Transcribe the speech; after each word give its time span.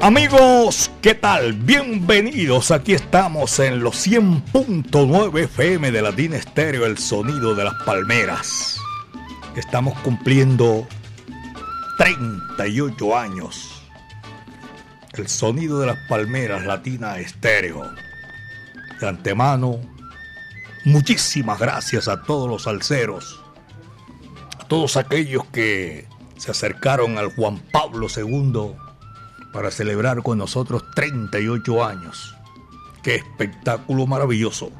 Amigos, 0.00 0.92
¿qué 1.02 1.16
tal? 1.16 1.54
Bienvenidos. 1.54 2.70
Aquí 2.70 2.94
estamos 2.94 3.58
en 3.58 3.80
los 3.80 4.06
100.9 4.06 5.40
FM 5.40 5.90
de 5.90 6.02
Latina 6.02 6.36
Estéreo, 6.36 6.86
el 6.86 6.98
sonido 6.98 7.56
de 7.56 7.64
las 7.64 7.74
palmeras. 7.84 8.78
Estamos 9.56 9.98
cumpliendo 9.98 10.86
38 11.98 13.18
años. 13.18 13.82
El 15.14 15.26
sonido 15.26 15.80
de 15.80 15.88
las 15.88 15.98
palmeras, 16.08 16.64
Latina 16.64 17.18
Estéreo. 17.18 17.82
De 19.00 19.08
antemano, 19.08 19.80
muchísimas 20.84 21.58
gracias 21.58 22.06
a 22.06 22.22
todos 22.22 22.48
los 22.48 22.68
alceros, 22.68 23.42
a 24.60 24.68
todos 24.68 24.96
aquellos 24.96 25.44
que 25.46 26.06
se 26.36 26.52
acercaron 26.52 27.18
al 27.18 27.34
Juan 27.34 27.58
Pablo 27.72 28.06
II 28.16 28.87
para 29.58 29.72
celebrar 29.72 30.22
con 30.22 30.38
nosotros 30.38 30.84
38 30.94 31.84
años. 31.84 32.36
Qué 33.02 33.16
espectáculo 33.16 34.06
maravilloso. 34.06 34.70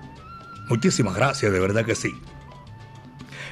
Muchísimas 0.69 1.17
gracias, 1.17 1.51
de 1.51 1.59
verdad 1.59 1.85
que 1.85 1.97
sí. 1.97 2.15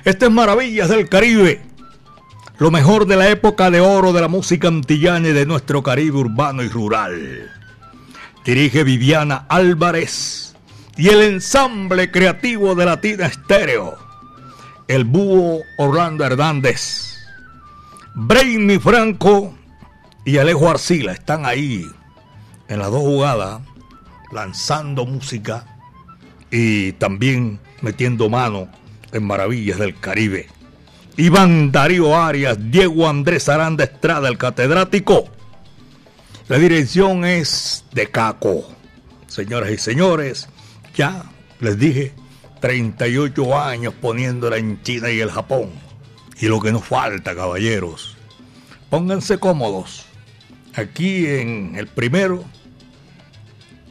Estas 0.04 0.30
Maravillas 0.30 0.88
del 0.88 1.08
Caribe. 1.08 1.62
Lo 2.58 2.70
mejor 2.70 3.08
de 3.08 3.16
la 3.16 3.28
época 3.28 3.72
de 3.72 3.80
oro 3.80 4.12
de 4.12 4.20
la 4.20 4.28
música 4.28 4.68
antillana 4.68 5.26
y 5.26 5.32
de 5.32 5.46
nuestro 5.46 5.82
Caribe 5.82 6.18
urbano 6.18 6.62
y 6.62 6.68
rural. 6.68 7.50
Dirige 8.44 8.84
Viviana 8.84 9.46
Álvarez 9.48 10.54
y 10.96 11.08
el 11.08 11.22
ensamble 11.22 12.12
creativo 12.12 12.76
de 12.76 12.84
Latina 12.84 13.26
Estéreo. 13.26 13.96
El 14.86 15.02
búho 15.02 15.62
Orlando 15.78 16.24
Hernández. 16.24 17.16
Brainy 18.14 18.78
Franco 18.78 19.56
y 20.26 20.38
Alejo 20.38 20.68
Arcila 20.68 21.12
están 21.12 21.46
ahí 21.46 21.86
en 22.66 22.80
las 22.80 22.90
dos 22.90 23.00
jugadas 23.00 23.62
lanzando 24.32 25.06
música 25.06 25.78
y 26.50 26.92
también 26.94 27.60
metiendo 27.80 28.28
mano 28.28 28.68
en 29.12 29.24
Maravillas 29.24 29.78
del 29.78 29.98
Caribe. 30.00 30.48
Iván 31.16 31.70
Darío 31.70 32.16
Arias, 32.16 32.58
Diego 32.72 33.08
Andrés 33.08 33.48
Aranda 33.48 33.84
Estrada, 33.84 34.28
el 34.28 34.36
catedrático. 34.36 35.28
La 36.48 36.58
dirección 36.58 37.24
es 37.24 37.84
de 37.92 38.10
Caco. 38.10 38.68
Señoras 39.28 39.70
y 39.70 39.78
señores, 39.78 40.48
ya 40.96 41.22
les 41.60 41.78
dije, 41.78 42.12
38 42.60 43.56
años 43.56 43.94
poniéndola 43.94 44.56
en 44.56 44.82
China 44.82 45.08
y 45.08 45.20
el 45.20 45.30
Japón. 45.30 45.70
Y 46.40 46.46
lo 46.46 46.60
que 46.60 46.72
nos 46.72 46.84
falta, 46.84 47.36
caballeros, 47.36 48.16
pónganse 48.90 49.38
cómodos 49.38 50.06
aquí 50.76 51.26
en 51.26 51.74
el 51.76 51.86
primero, 51.86 52.44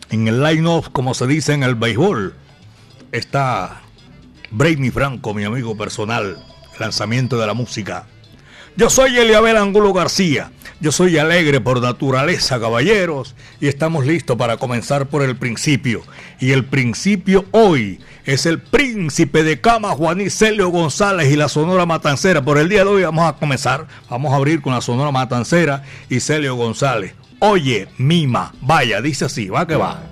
en 0.10 0.28
el 0.28 0.44
line-off, 0.44 0.90
como 0.92 1.14
se 1.14 1.28
dice 1.28 1.54
en 1.54 1.64
el 1.64 1.76
béisbol, 1.76 2.36
está 3.12 3.82
Brainy 4.52 4.92
Franco, 4.92 5.34
mi 5.34 5.44
amigo 5.44 5.76
personal, 5.76 6.38
lanzamiento 6.80 7.38
de 7.38 7.48
la 7.48 7.54
música. 7.54 8.08
Yo 8.78 8.90
soy 8.90 9.18
Eliabel 9.18 9.56
Angulo 9.56 9.94
García. 9.94 10.52
Yo 10.82 10.92
soy 10.92 11.18
alegre 11.18 11.62
por 11.62 11.82
naturaleza, 11.82 12.60
caballeros, 12.60 13.34
y 13.62 13.68
estamos 13.68 14.06
listos 14.06 14.36
para 14.36 14.58
comenzar 14.58 15.08
por 15.08 15.24
el 15.24 15.38
principio. 15.38 16.02
Y 16.42 16.52
el 16.52 16.66
principio 16.66 17.46
hoy 17.52 18.02
es 18.26 18.46
el 18.46 18.60
príncipe 18.60 19.44
de 19.44 19.62
cama 19.62 19.92
Juaní 19.92 20.30
Celio 20.30 20.68
González 20.68 21.32
y 21.32 21.38
la 21.38 21.48
Sonora 21.48 21.86
Matancera. 21.86 22.44
Por 22.44 22.58
el 22.58 22.68
día 22.68 22.84
de 22.84 22.90
hoy 22.90 23.04
vamos 23.04 23.30
a 23.30 23.38
comenzar, 23.38 23.88
vamos 24.10 24.34
a 24.34 24.36
abrir 24.36 24.62
con 24.62 24.74
la 24.74 24.82
Sonora 24.82 25.12
Matancera 25.12 25.84
y 26.10 26.20
Celio 26.20 26.56
González. 26.56 27.14
Oye, 27.40 27.88
mima, 27.98 28.54
vaya, 28.60 29.02
dice 29.02 29.26
así, 29.26 29.48
va 29.48 29.66
que 29.66 29.76
va. 29.76 30.04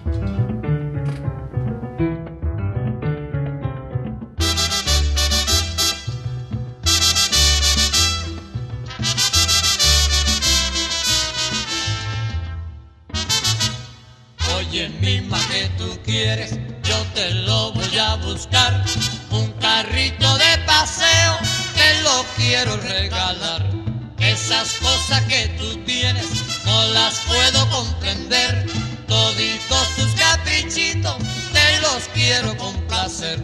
Quieres? 16.13 16.51
Yo 16.83 16.95
te 17.15 17.31
lo 17.31 17.71
voy 17.71 17.97
a 17.97 18.15
buscar. 18.17 18.83
Un 19.31 19.51
carrito 19.53 20.37
de 20.37 20.57
paseo, 20.67 21.37
te 21.73 22.01
lo 22.03 22.23
quiero 22.35 22.77
regalar. 22.77 23.67
Esas 24.19 24.73
cosas 24.75 25.21
que 25.23 25.47
tú 25.57 25.75
tienes 25.85 26.27
no 26.65 26.83
las 26.97 27.19
puedo 27.21 27.67
comprender. 27.69 28.67
Toditos 29.07 29.87
tus 29.95 30.13
caprichitos 30.13 31.17
te 31.51 31.79
los 31.81 32.03
quiero 32.13 32.55
complacer. 32.57 33.39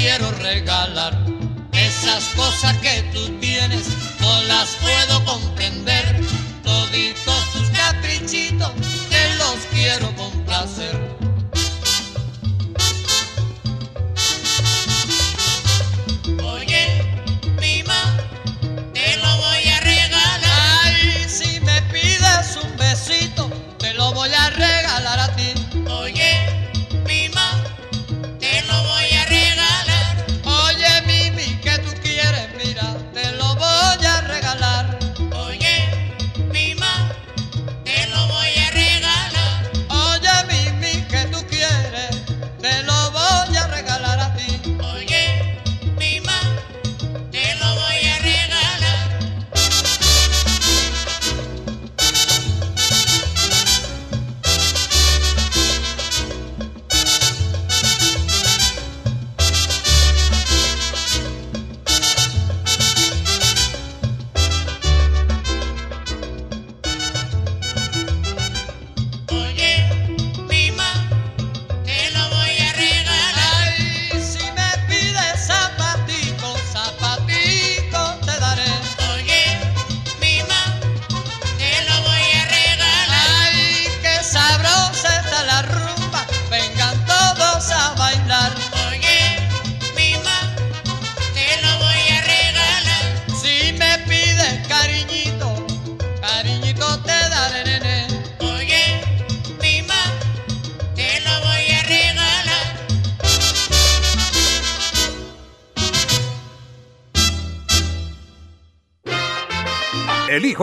Quiero 0.00 0.30
regalar. 0.42 1.14
Esas 1.72 2.24
cosas 2.34 2.74
que 2.78 3.02
tú 3.12 3.28
tienes, 3.38 3.86
no 4.18 4.42
las 4.44 4.76
puedo 4.76 5.24
comprender. 5.26 6.20
Toditos 6.62 7.52
tus 7.52 7.68
caprichitos, 7.70 8.72
te 9.10 9.34
los 9.36 9.58
quiero 9.70 10.10
complacer. 10.16 11.29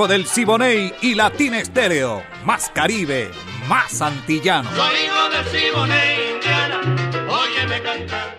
Del 0.07 0.25
Siboney 0.25 0.93
y 1.01 1.15
Latina 1.15 1.59
Estéreo. 1.59 2.23
Más 2.45 2.71
Caribe, 2.73 3.29
más 3.67 4.01
antillano. 4.01 4.69
Soy 4.73 4.95
hijo 5.05 5.29
del 5.29 5.61
Siboney, 5.61 6.33
Indiana, 6.35 6.81
óyeme 7.29 7.81
cantar. 7.81 8.37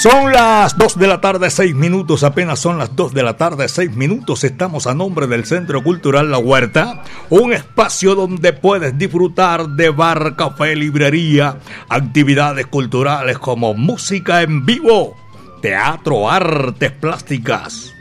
Son 0.00 0.32
las 0.32 0.78
2 0.78 0.98
de 0.98 1.06
la 1.08 1.20
tarde, 1.20 1.50
6 1.50 1.74
minutos, 1.74 2.22
apenas 2.22 2.58
son 2.58 2.78
las 2.78 2.96
2 2.96 3.12
de 3.12 3.22
la 3.22 3.36
tarde, 3.36 3.68
6 3.68 3.94
minutos. 3.96 4.44
Estamos 4.44 4.86
a 4.86 4.94
nombre 4.94 5.26
del 5.26 5.44
Centro 5.44 5.82
Cultural 5.82 6.30
La 6.30 6.38
Huerta, 6.38 7.02
un 7.28 7.52
espacio 7.52 8.14
donde 8.14 8.52
puedes 8.52 8.96
disfrutar 8.96 9.68
de 9.68 9.90
bar, 9.90 10.36
café, 10.36 10.76
librería, 10.76 11.58
actividades 11.88 12.66
culturales 12.66 13.38
como 13.38 13.74
música 13.74 14.42
en 14.42 14.64
vivo 14.64 15.16
teatro, 15.60 16.30
artes 16.30 16.90
plásticas, 16.90 17.94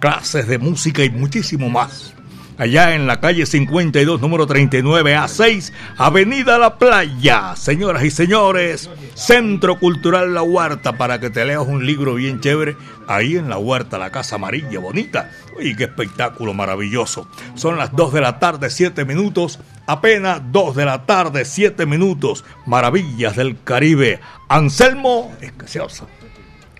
clases 0.00 0.46
de 0.46 0.58
música 0.58 1.04
y 1.04 1.10
muchísimo 1.10 1.68
más. 1.68 2.14
Allá 2.58 2.96
en 2.96 3.06
la 3.06 3.20
calle 3.20 3.46
52, 3.46 4.20
número 4.20 4.44
39 4.48 5.16
A6, 5.16 5.72
Avenida 5.96 6.58
La 6.58 6.76
Playa. 6.76 7.54
Señoras 7.54 8.02
y 8.02 8.10
señores, 8.10 8.90
Centro 9.14 9.78
Cultural 9.78 10.34
La 10.34 10.42
Huerta, 10.42 10.98
para 10.98 11.20
que 11.20 11.30
te 11.30 11.44
leas 11.44 11.64
un 11.64 11.86
libro 11.86 12.14
bien 12.14 12.40
chévere. 12.40 12.76
Ahí 13.06 13.36
en 13.36 13.48
La 13.48 13.58
Huerta, 13.58 13.96
la 13.96 14.10
Casa 14.10 14.34
Amarilla, 14.34 14.80
bonita. 14.80 15.30
Y 15.60 15.76
qué 15.76 15.84
espectáculo 15.84 16.52
maravilloso. 16.52 17.28
Son 17.54 17.78
las 17.78 17.94
2 17.94 18.12
de 18.14 18.20
la 18.22 18.40
tarde, 18.40 18.70
7 18.70 19.04
minutos. 19.04 19.60
Apenas 19.86 20.42
2 20.50 20.74
de 20.74 20.84
la 20.84 21.06
tarde, 21.06 21.44
7 21.44 21.86
minutos. 21.86 22.44
Maravillas 22.66 23.36
del 23.36 23.62
Caribe. 23.62 24.18
Anselmo 24.48 25.32
Escaseosa 25.40 26.06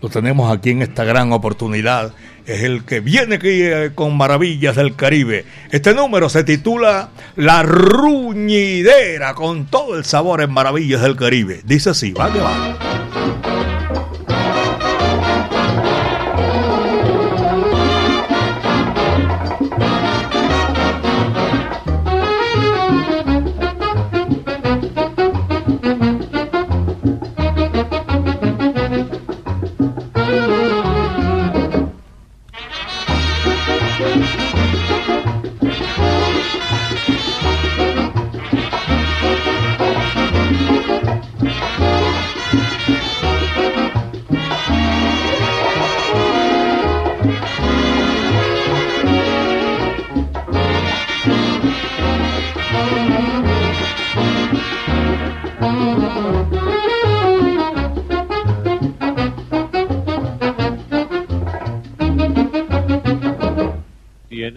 lo 0.00 0.09
tenemos 0.09 0.55
aquí 0.55 0.71
en 0.71 0.83
esta 0.83 1.05
gran 1.05 1.33
oportunidad. 1.33 2.12
Es 2.47 2.62
el 2.62 2.85
que 2.85 3.00
viene 3.00 3.37
aquí 3.37 3.62
eh, 3.62 3.91
con 3.95 4.17
Maravillas 4.17 4.77
del 4.77 4.95
Caribe. 4.95 5.45
Este 5.71 5.95
número 5.95 6.29
se 6.29 6.45
titula 6.45 7.11
La 7.37 7.62
Ruñidera, 7.62 9.35
con 9.35 9.67
todo 9.67 9.97
el 9.97 10.05
sabor 10.05 10.41
en 10.41 10.53
Maravillas 10.53 11.03
del 11.03 11.17
Caribe. 11.17 11.61
Dice 11.65 11.91
así, 11.91 12.12
va 12.12 12.33
que 12.33 12.41
va. 12.41 13.48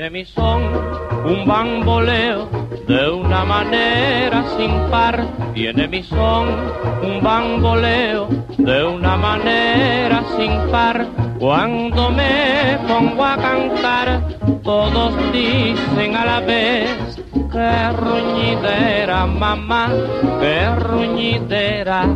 Tiene 0.02 0.18
mi 0.18 0.26
son 0.26 0.64
un 1.28 1.46
bamboleo 1.46 2.48
de 8.58 8.84
una 8.84 9.16
manera 9.16 10.24
sin 10.36 10.72
par. 10.72 11.06
Cuando 11.38 12.10
me 12.10 12.80
pongo 12.88 13.24
a 13.24 13.38
cantar, 13.38 14.28
todos 14.64 15.14
dicen 15.32 16.16
a 16.16 16.26
la 16.26 16.40
vez, 16.40 17.22
que 17.52 17.92
ruñidera, 17.92 19.28
mamá, 19.28 19.88
que 20.40 20.70
ruñidera. 20.78 22.08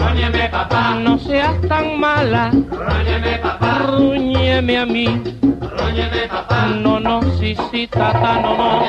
Ruñeme, 0.00 0.48
papá, 0.48 0.94
no 0.94 1.18
seas 1.18 1.60
tan 1.68 2.00
mala, 2.00 2.50
ruñeme, 2.50 3.38
papá, 3.38 3.78
ruñeme 3.86 4.78
a 4.78 4.86
mí. 4.86 5.06
Ruñeme, 5.06 6.26
papá, 6.28 6.66
no, 6.68 6.98
no, 6.98 7.20
si, 7.38 7.54
si, 7.70 7.86
tata, 7.86 8.40
no, 8.40 8.56
no, 8.56 8.82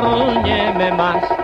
ruñeme 0.00 0.92
más. 0.92 1.41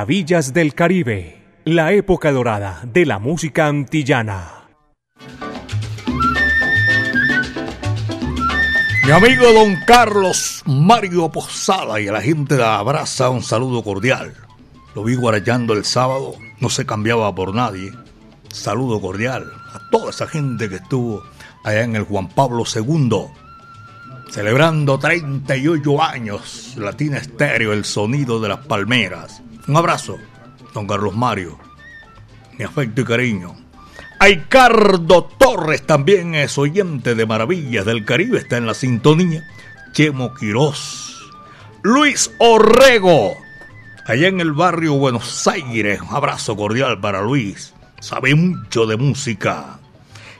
Maravillas 0.00 0.54
del 0.54 0.72
Caribe, 0.72 1.42
la 1.66 1.92
época 1.92 2.32
dorada 2.32 2.80
de 2.84 3.04
la 3.04 3.18
música 3.18 3.66
antillana. 3.66 4.64
Mi 9.04 9.10
amigo 9.10 9.52
don 9.52 9.76
Carlos 9.86 10.62
Mario 10.64 11.30
Posada 11.30 12.00
y 12.00 12.08
a 12.08 12.12
la 12.12 12.22
gente 12.22 12.56
de 12.56 12.64
Abraza 12.64 13.28
un 13.28 13.42
saludo 13.42 13.82
cordial. 13.82 14.32
Lo 14.94 15.04
vi 15.04 15.16
guarayando 15.16 15.74
el 15.74 15.84
sábado, 15.84 16.32
no 16.60 16.70
se 16.70 16.86
cambiaba 16.86 17.34
por 17.34 17.54
nadie. 17.54 17.92
Saludo 18.48 19.02
cordial 19.02 19.52
a 19.74 19.90
toda 19.90 20.12
esa 20.12 20.26
gente 20.26 20.70
que 20.70 20.76
estuvo 20.76 21.22
allá 21.62 21.82
en 21.82 21.94
el 21.94 22.04
Juan 22.04 22.30
Pablo 22.30 22.64
II, 22.74 23.26
celebrando 24.30 24.98
38 24.98 26.02
años, 26.02 26.72
Latina 26.78 27.18
Estéreo, 27.18 27.74
el 27.74 27.84
sonido 27.84 28.40
de 28.40 28.48
las 28.48 28.64
palmeras. 28.64 29.42
Un 29.68 29.76
abrazo, 29.76 30.18
don 30.74 30.86
Carlos 30.86 31.14
Mario. 31.14 31.58
Mi 32.58 32.64
afecto 32.64 33.02
y 33.02 33.04
cariño. 33.04 33.56
Aicardo 34.18 35.24
Torres 35.24 35.86
también 35.86 36.34
es 36.34 36.58
oyente 36.58 37.14
de 37.14 37.24
Maravillas 37.24 37.86
del 37.86 38.04
Caribe, 38.04 38.38
está 38.38 38.58
en 38.58 38.66
la 38.66 38.74
sintonía. 38.74 39.42
Chemo 39.92 40.34
Quirós. 40.34 41.18
Luis 41.82 42.30
Orrego. 42.38 43.34
allá 44.06 44.28
en 44.28 44.40
el 44.40 44.52
barrio 44.52 44.94
Buenos 44.94 45.46
Aires. 45.48 46.00
Un 46.02 46.14
abrazo 46.14 46.56
cordial 46.56 47.00
para 47.00 47.22
Luis, 47.22 47.72
sabe 48.00 48.34
mucho 48.34 48.86
de 48.86 48.96
música. 48.96 49.78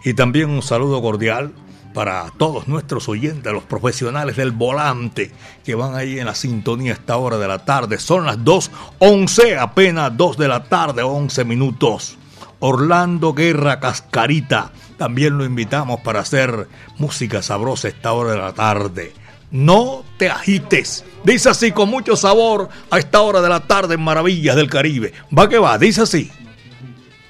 Y 0.05 0.15
también 0.15 0.50
un 0.50 0.62
saludo 0.62 1.00
cordial 1.00 1.53
para 1.93 2.33
todos 2.39 2.69
nuestros 2.69 3.09
oyentes, 3.09 3.53
los 3.53 3.65
profesionales 3.65 4.37
del 4.37 4.53
volante 4.53 5.33
que 5.65 5.75
van 5.75 5.95
ahí 5.95 6.19
en 6.19 6.27
la 6.27 6.35
sintonía 6.35 6.93
a 6.93 6.95
esta 6.95 7.17
hora 7.17 7.39
de 7.39 7.49
la 7.49 7.65
tarde. 7.65 7.99
Son 7.99 8.27
las 8.27 8.39
2.11, 8.39 9.59
apenas 9.59 10.17
2 10.17 10.37
de 10.37 10.49
la 10.49 10.65
tarde, 10.65 11.03
11 11.03 11.45
minutos. 11.45 12.17
Orlando 12.61 13.33
Guerra 13.33 13.81
Cascarita, 13.81 14.71
también 14.99 15.39
lo 15.39 15.45
invitamos 15.45 16.01
para 16.01 16.21
hacer 16.21 16.69
música 16.99 17.43
sabrosa 17.43 17.89
a 17.89 17.91
esta 17.91 18.13
hora 18.13 18.33
de 18.33 18.39
la 18.39 18.53
tarde. 18.53 19.15
No 19.51 20.05
te 20.17 20.29
agites. 20.31 21.05
Dice 21.25 21.49
así 21.49 21.73
con 21.73 21.89
mucho 21.89 22.17
sabor 22.17 22.69
a 22.91 22.99
esta 22.99 23.21
hora 23.21 23.41
de 23.41 23.49
la 23.49 23.61
tarde 23.61 23.95
en 23.95 24.03
Maravillas 24.03 24.55
del 24.57 24.71
Caribe. 24.71 25.13
Va 25.37 25.49
que 25.49 25.59
va, 25.59 25.77
dice 25.79 26.03
así. 26.03 26.31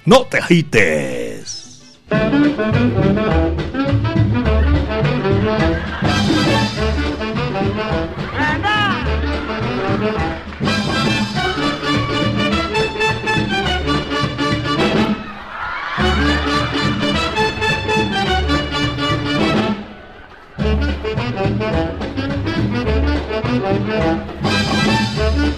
No 0.05 0.23
te 0.23 0.39
agites. 0.39 1.99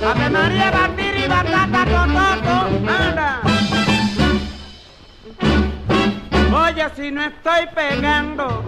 Ave 0.05 0.29
María 0.31 0.71
Batiri 0.73 1.29
Batata 1.29 1.85
Tototo, 1.85 2.57
anda. 2.89 3.41
Oye, 6.53 6.87
si 6.97 7.11
no 7.13 7.23
estoy 7.23 7.67
pegando, 7.75 8.65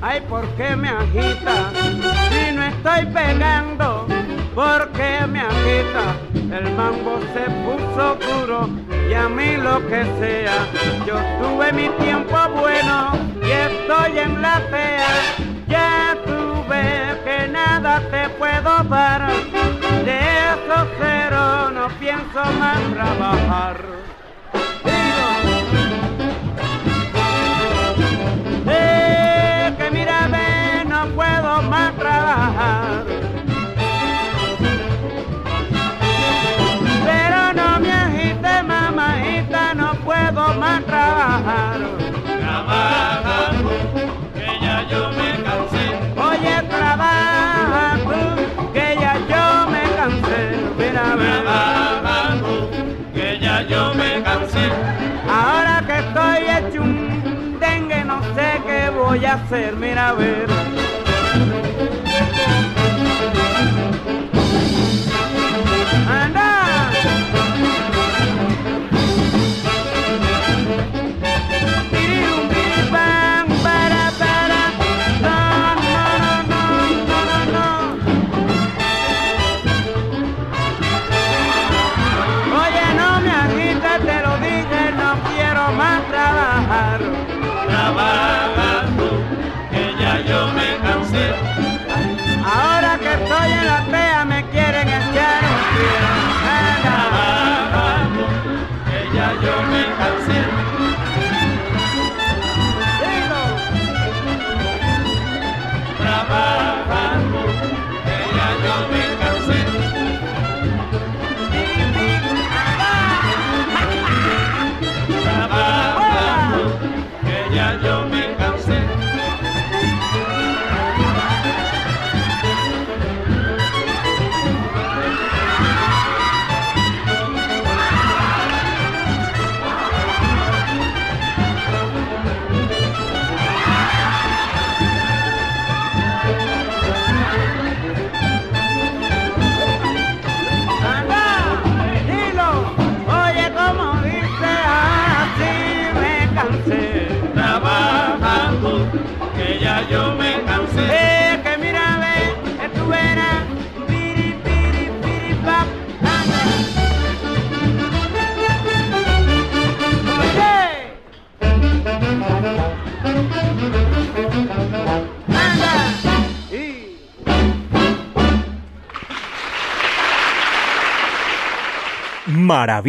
ay, 0.00 0.20
¿por 0.22 0.44
qué 0.56 0.74
me 0.74 0.88
agita? 0.88 1.70
Si 2.30 2.52
no 2.56 2.64
estoy 2.64 3.06
pegando, 3.06 4.06
¿por 4.54 4.88
qué 4.92 5.26
me 5.28 5.40
agita? 5.40 6.16
El 6.34 6.74
mambo 6.74 7.20
se 7.32 7.48
puso 7.62 8.16
duro 8.16 8.68
y 9.08 9.14
a 9.14 9.28
mí 9.28 9.56
lo 9.58 9.86
que 9.86 10.04
sea. 10.18 10.66
Yo 11.06 11.20
tuve 11.40 11.72
mi 11.72 11.88
tiempo 12.04 12.36
bueno 12.60 13.12
y 13.42 13.50
estoy 13.50 14.18
en 14.18 14.42
la 14.42 14.60
fea. 14.70 15.08
Ya 15.68 16.16
tuve 16.24 16.82
que 17.24 17.48
nada 17.48 18.00
puedo 18.52 18.82
dar. 18.84 19.32
De 20.04 20.18
esos 20.18 20.88
cero 20.98 21.70
no 21.70 21.88
pienso 21.98 22.44
más 22.58 22.80
trabajar. 22.92 23.76
Voy 59.48 59.60
a 59.60 59.66
hacer. 59.68 59.76
Mira, 59.76 60.08
a 60.10 60.12
ver. 60.14 60.71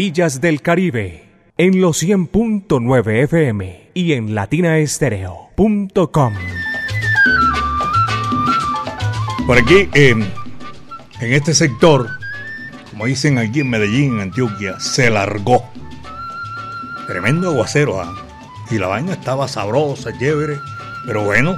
Maravillas 0.04 0.42
del 0.42 0.62
Caribe 0.62 1.24
en 1.58 1.80
los 1.80 2.04
100.9 2.04 3.24
FM 3.24 3.92
y 3.94 4.12
en 4.12 4.36
latinaestereo.com. 4.36 6.34
Por 9.48 9.58
aquí, 9.58 9.88
eh, 9.94 10.10
en 11.22 11.34
este 11.34 11.54
sector, 11.54 12.10
como 12.92 13.06
dicen 13.06 13.38
aquí 13.38 13.62
en 13.62 13.70
Medellín, 13.70 14.16
en 14.16 14.20
Antioquia, 14.24 14.78
se 14.82 15.10
largó. 15.10 15.64
Tremendo 17.08 17.52
aguacero, 17.52 18.02
¿ah? 18.02 18.14
Y 18.70 18.80
la 18.80 18.88
vaina 18.88 19.14
estaba 19.14 19.48
sabrosa, 19.48 20.12
chévere. 20.20 20.60
Pero 21.06 21.24
bueno, 21.24 21.58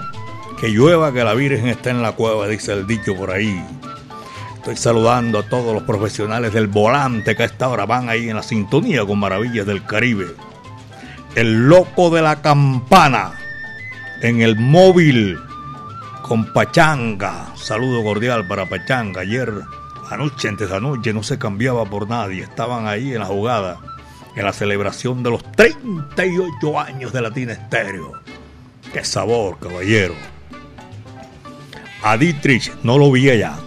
que 0.61 0.67
llueva, 0.67 1.11
que 1.11 1.23
la 1.23 1.33
Virgen 1.33 1.65
está 1.65 1.89
en 1.89 2.03
la 2.03 2.11
cueva, 2.11 2.47
dice 2.47 2.73
el 2.73 2.85
dicho 2.85 3.15
por 3.15 3.31
ahí. 3.31 3.59
Estoy 4.65 4.77
saludando 4.77 5.37
a 5.37 5.43
todos 5.43 5.75
los 5.75 5.83
profesionales 5.83 6.51
del 6.51 6.65
volante 6.65 7.35
que 7.35 7.43
a 7.43 7.45
esta 7.45 7.69
hora 7.69 7.85
van 7.85 8.09
ahí 8.09 8.31
en 8.31 8.35
la 8.35 8.41
sintonía 8.41 9.05
con 9.05 9.19
Maravillas 9.19 9.67
del 9.67 9.85
Caribe. 9.85 10.25
El 11.35 11.69
loco 11.69 12.09
de 12.09 12.23
la 12.23 12.41
campana 12.41 13.33
en 14.23 14.41
el 14.41 14.55
móvil 14.55 15.37
con 16.23 16.51
Pachanga. 16.51 17.53
Saludo 17.55 18.03
cordial 18.03 18.47
para 18.47 18.67
Pachanga. 18.67 19.21
Ayer, 19.21 19.53
anoche, 20.09 20.47
antes 20.47 20.67
de 20.67 20.75
anoche, 20.75 21.13
no 21.13 21.21
se 21.21 21.37
cambiaba 21.37 21.85
por 21.85 22.09
nadie. 22.09 22.41
Estaban 22.41 22.87
ahí 22.87 23.13
en 23.13 23.19
la 23.19 23.27
jugada, 23.27 23.77
en 24.35 24.45
la 24.45 24.51
celebración 24.51 25.21
de 25.21 25.29
los 25.29 25.43
38 25.51 26.79
años 26.79 27.13
de 27.13 27.21
Latina 27.21 27.53
Estéreo. 27.53 28.13
¡Qué 28.91 29.05
sabor, 29.05 29.59
caballero! 29.59 30.15
A 32.01 32.17
Dietrich 32.17 32.73
no 32.81 32.97
lo 32.97 33.11
vi 33.11 33.29
allá. 33.29 33.59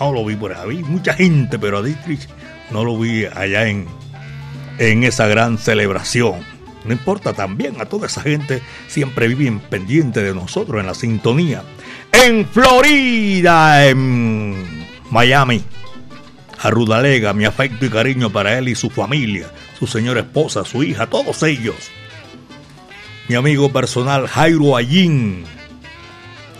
No 0.00 0.12
lo 0.12 0.24
vi 0.24 0.36
por 0.36 0.52
ahí. 0.52 0.82
Mucha 0.82 1.14
gente, 1.14 1.58
pero 1.58 1.78
a 1.78 1.82
Dietrich 1.82 2.28
no 2.70 2.84
lo 2.84 2.98
vi 2.98 3.24
allá 3.24 3.68
en, 3.68 3.86
en 4.78 5.04
esa 5.04 5.26
gran 5.26 5.58
celebración. 5.58 6.40
No 6.84 6.92
importa 6.92 7.32
también 7.32 7.80
a 7.80 7.86
toda 7.86 8.06
esa 8.06 8.22
gente, 8.22 8.62
siempre 8.86 9.26
viven 9.28 9.58
pendiente 9.58 10.22
de 10.22 10.34
nosotros 10.34 10.80
en 10.80 10.86
la 10.86 10.94
sintonía. 10.94 11.62
En 12.12 12.46
Florida, 12.46 13.86
en 13.88 14.86
Miami, 15.10 15.64
a 16.58 16.70
Rudalega, 16.70 17.32
mi 17.32 17.44
afecto 17.44 17.84
y 17.86 17.90
cariño 17.90 18.30
para 18.30 18.56
él 18.56 18.68
y 18.68 18.74
su 18.74 18.90
familia, 18.90 19.50
su 19.78 19.86
señora 19.86 20.20
esposa, 20.20 20.64
su 20.64 20.82
hija, 20.84 21.06
todos 21.06 21.42
ellos. 21.42 21.90
Mi 23.28 23.34
amigo 23.34 23.72
personal 23.72 24.28
Jairo 24.28 24.76
Allín, 24.76 25.44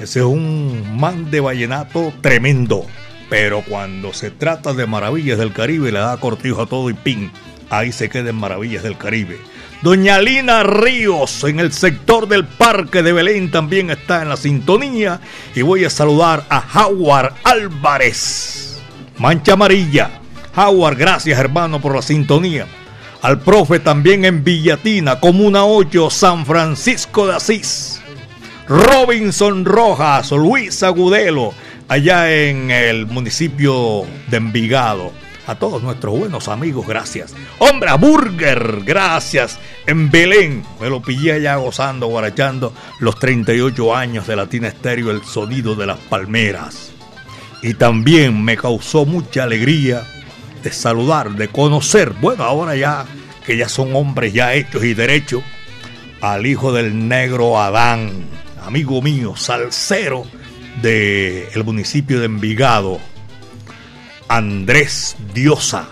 ese 0.01 0.19
es 0.19 0.25
un 0.25 0.99
man 0.99 1.31
de 1.31 1.41
vallenato 1.41 2.13
tremendo, 2.21 2.85
pero 3.29 3.63
cuando 3.63 4.13
se 4.13 4.31
trata 4.31 4.73
de 4.73 4.87
maravillas 4.87 5.39
del 5.39 5.53
Caribe 5.53 5.93
le 5.93 5.99
da 5.99 6.17
cortijo 6.19 6.63
a 6.63 6.67
todo 6.67 6.91
y 6.91 6.95
pin, 6.95 7.31
ahí 7.71 7.93
se 7.93 8.09
quedan 8.09 8.37
maravillas 8.37 8.83
del 8.83 8.97
Caribe. 8.97 9.39
Doña 9.83 10.19
Lina 10.21 10.63
Ríos 10.63 11.45
en 11.45 11.61
el 11.61 11.73
sector 11.73 12.27
del 12.29 12.47
Parque 12.47 13.03
de 13.03 13.13
Belén 13.13 13.51
también 13.51 13.91
está 13.91 14.23
en 14.23 14.31
la 14.31 14.37
sintonía. 14.37 15.21
Y 15.55 15.63
voy 15.63 15.85
a 15.85 15.91
saludar 15.91 16.45
a 16.49 16.65
Howard 16.75 17.35
Álvarez. 17.45 18.81
Mancha 19.19 19.53
Amarilla. 19.53 20.11
Howard, 20.57 20.97
gracias 20.97 21.39
hermano 21.39 21.81
por 21.81 21.95
la 21.95 22.03
sintonía. 22.03 22.67
Al 23.21 23.41
profe 23.41 23.79
también 23.79 24.25
en 24.25 24.43
Villatina, 24.43 25.21
Comuna 25.21 25.65
8, 25.67 26.11
San 26.11 26.47
Francisco 26.47 27.27
de 27.27 27.37
Asís. 27.37 28.01
Robinson 28.67 29.65
Rojas, 29.65 30.33
Luis 30.33 30.83
Agudelo, 30.83 31.53
allá 31.89 32.33
en 32.33 32.71
el 32.71 33.07
municipio 33.07 34.05
de 34.29 34.37
Envigado 34.37 35.13
a 35.47 35.55
todos 35.55 35.81
nuestros 35.83 36.19
buenos 36.19 36.49
amigos, 36.49 36.87
gracias. 36.87 37.33
Hombre, 37.59 37.93
Burger, 37.99 38.81
gracias. 38.85 39.59
En 39.87 40.11
Belén, 40.11 40.65
me 40.81 40.91
lo 40.91 41.01
pillé 41.01 41.35
allá 41.35 41.55
gozando, 41.57 42.09
guarachando 42.09 42.73
los 42.99 43.17
38 43.19 43.95
años 43.95 44.27
de 44.27 44.35
Latina 44.35 44.69
Estéreo, 44.69 45.13
el 45.13 45.23
sonido 45.23 45.77
de 45.77 45.87
las 45.87 45.99
palmeras. 45.99 46.91
Y 47.63 47.75
también 47.75 48.43
me 48.45 48.57
causó 48.57 49.07
mucha 49.07 49.45
alegría 49.45 50.03
de 50.65 50.73
saludar, 50.73 51.31
de 51.31 51.47
conocer, 51.49 52.13
bueno, 52.21 52.43
ahora 52.43 52.75
ya 52.75 53.07
que 53.47 53.57
ya 53.57 53.69
son 53.69 53.95
hombres 53.95 54.33
ya 54.33 54.55
hechos 54.55 54.83
y 54.83 54.95
derechos, 54.95 55.45
al 56.21 56.45
hijo 56.45 56.73
del 56.73 57.07
negro 57.07 57.61
Adán, 57.61 58.25
amigo 58.65 59.01
mío, 59.01 59.37
salsero 59.37 60.27
del 60.83 61.49
el 61.55 61.65
municipio 61.65 62.21
de 62.21 62.27
Envigado, 62.27 62.99
Andrés 64.29 65.17
Diosa. 65.35 65.89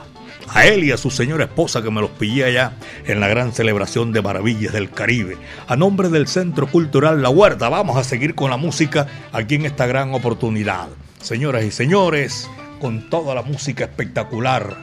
A 0.49 0.67
él 0.67 0.85
y 0.85 0.93
a 0.93 0.97
su 0.97 1.11
señora 1.11 1.45
esposa 1.45 1.83
que 1.83 1.91
me 1.91 2.01
los 2.01 2.11
pillé 2.11 2.45
allá 2.45 2.75
en 3.07 3.19
la 3.19 3.27
gran 3.27 3.53
celebración 3.53 4.13
de 4.13 4.23
Maravillas 4.23 4.73
del 4.73 4.91
Caribe. 4.91 5.37
A 5.67 5.75
nombre 5.75 6.11
del 6.11 6.29
Centro 6.29 6.69
Cultural 6.69 7.23
La 7.23 7.29
Huerta, 7.29 7.69
vamos 7.69 7.97
a 7.97 8.05
seguir 8.05 8.37
con 8.37 8.51
la 8.51 8.57
música 8.57 9.09
aquí 9.33 9.57
en 9.57 9.65
esta 9.65 9.87
gran 9.87 10.15
oportunidad. 10.15 10.89
Señoras 11.21 11.65
y 11.65 11.73
señores, 11.73 12.49
con 12.81 13.11
toda 13.11 13.35
la 13.35 13.43
música 13.43 13.85
espectacular. 13.85 14.77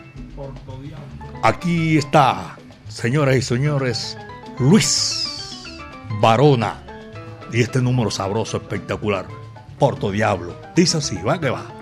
Aquí 1.42 1.98
está, 1.98 2.58
señoras 2.90 3.38
y 3.38 3.42
señores, 3.42 4.18
Luis 4.60 5.28
Barona. 6.20 6.84
Y 7.54 7.62
este 7.62 7.82
número 7.82 8.12
sabroso, 8.12 8.58
espectacular. 8.58 9.41
Porto 9.82 10.12
Diablo. 10.12 10.54
Dice 10.76 10.98
así, 11.00 11.18
va 11.24 11.40
que 11.40 11.50
va. 11.50 11.81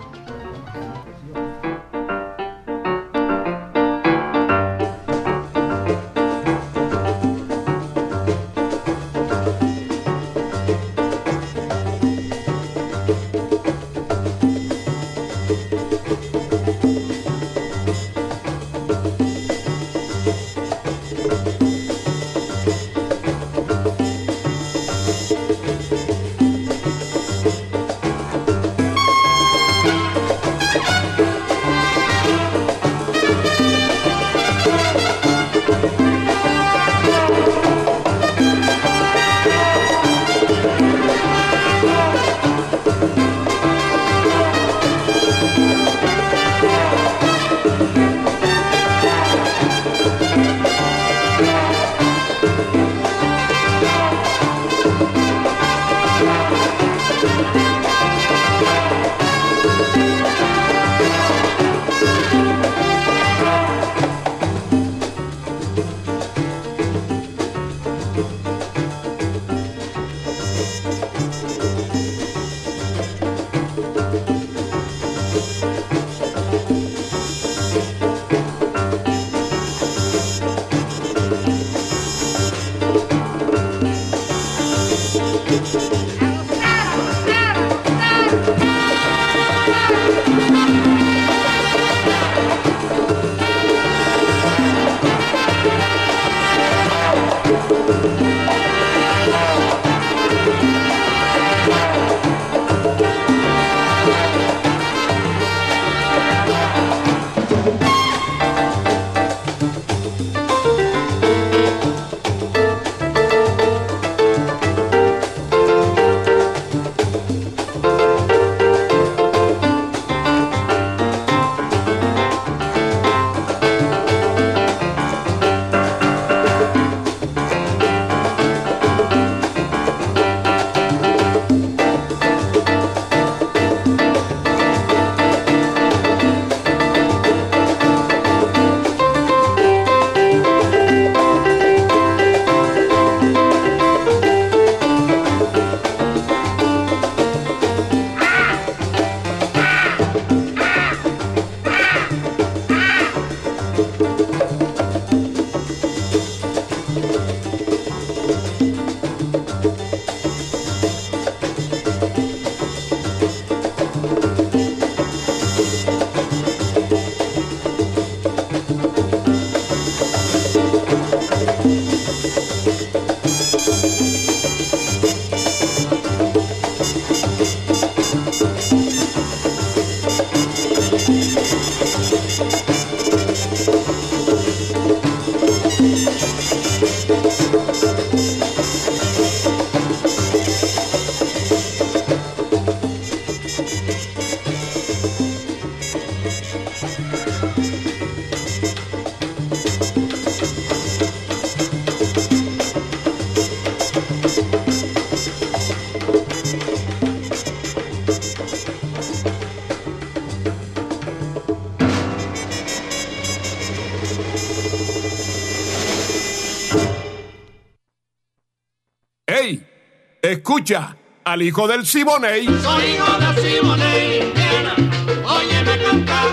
Escucha 220.49 220.95
al 221.25 221.43
hijo 221.43 221.67
del 221.67 221.85
Siboney. 221.85 222.47
Soy 222.47 222.83
hijo 222.85 223.19
de 223.19 223.39
Siboney, 223.39 224.21
Indiana, 224.29 224.75
óyeme 225.23 225.83
cantar. 225.83 226.27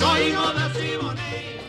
Soy 0.00 0.20
hijo 0.30 0.50
de 0.54 0.80
Siboney. 0.80 1.60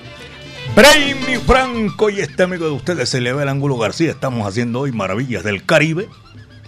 Brainy 0.74 1.36
Franco 1.45 2.10
y 2.10 2.22
este 2.22 2.43
amigo 2.43 2.63
de 2.63 2.72
ustedes, 2.72 3.10
se 3.10 3.19
le 3.19 3.34
ve 3.34 3.43
el 3.43 3.50
ángulo 3.50 3.78
García. 3.78 4.10
Estamos 4.10 4.48
haciendo 4.48 4.80
hoy 4.80 4.93
maravillas 4.93 5.43
del 5.43 5.65
Caribe. 5.65 6.08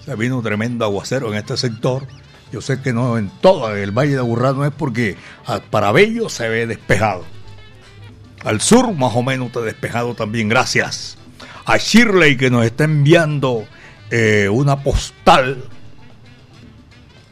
Se 0.04 0.14
vino 0.18 0.36
un 0.40 0.44
tremendo 0.44 0.84
aguacero 0.84 1.32
en 1.32 1.36
este 1.38 1.56
sector. 1.56 2.06
Yo 2.52 2.60
sé 2.60 2.82
que 2.82 2.92
no 2.92 3.18
en 3.18 3.30
todo 3.40 3.74
el 3.74 3.92
Valle 3.98 4.16
de 4.16 4.20
Aburrá 4.20 4.52
no 4.52 4.66
es 4.66 4.74
porque 4.78 5.16
a- 5.46 5.62
para 5.62 5.94
Bello 5.94 6.28
se 6.28 6.50
ve 6.50 6.68
despejado. 6.68 7.24
Al 8.44 8.60
sur 8.60 8.94
más 8.94 9.16
o 9.16 9.24
menos 9.24 9.48
está 9.48 9.62
despejado 9.62 10.16
también. 10.16 10.50
Gracias 10.50 11.18
a 11.64 11.78
Shirley 11.78 12.36
que 12.36 12.50
nos 12.50 12.66
está 12.66 12.84
enviando 12.84 13.66
eh, 14.12 14.50
una 14.50 14.84
postal 14.84 15.64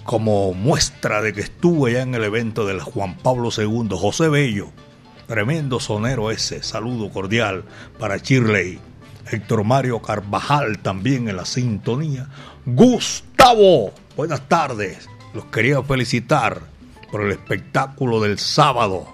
como 0.06 0.54
muestra 0.54 1.22
de 1.22 1.34
que 1.34 1.42
estuvo 1.42 1.86
allá 1.86 2.02
en 2.02 2.15
el 2.15 2.24
evento 2.24 2.65
del 2.65 2.80
Juan 2.80 3.18
Pablo 3.18 3.50
II, 3.56 3.89
José 3.92 4.30
Bello. 4.30 4.72
Tremendo 5.28 5.80
sonero 5.80 6.32
ese. 6.32 6.63
Saludo 6.63 7.12
cordial 7.12 7.65
para 8.00 8.18
Shirley. 8.18 8.80
Héctor 9.30 9.63
Mario 9.65 10.02
Carvajal 10.02 10.80
también 10.80 11.28
en 11.28 11.36
la 11.36 11.46
sintonía. 11.46 12.30
Gustavo, 12.65 13.92
buenas 14.15 14.48
tardes. 14.48 15.08
Los 15.34 15.46
quería 15.46 15.84
felicitar 15.84 16.62
por 17.12 17.22
el 17.22 17.32
espectáculo 17.32 18.22
del 18.22 18.39
sábado. 18.39 19.06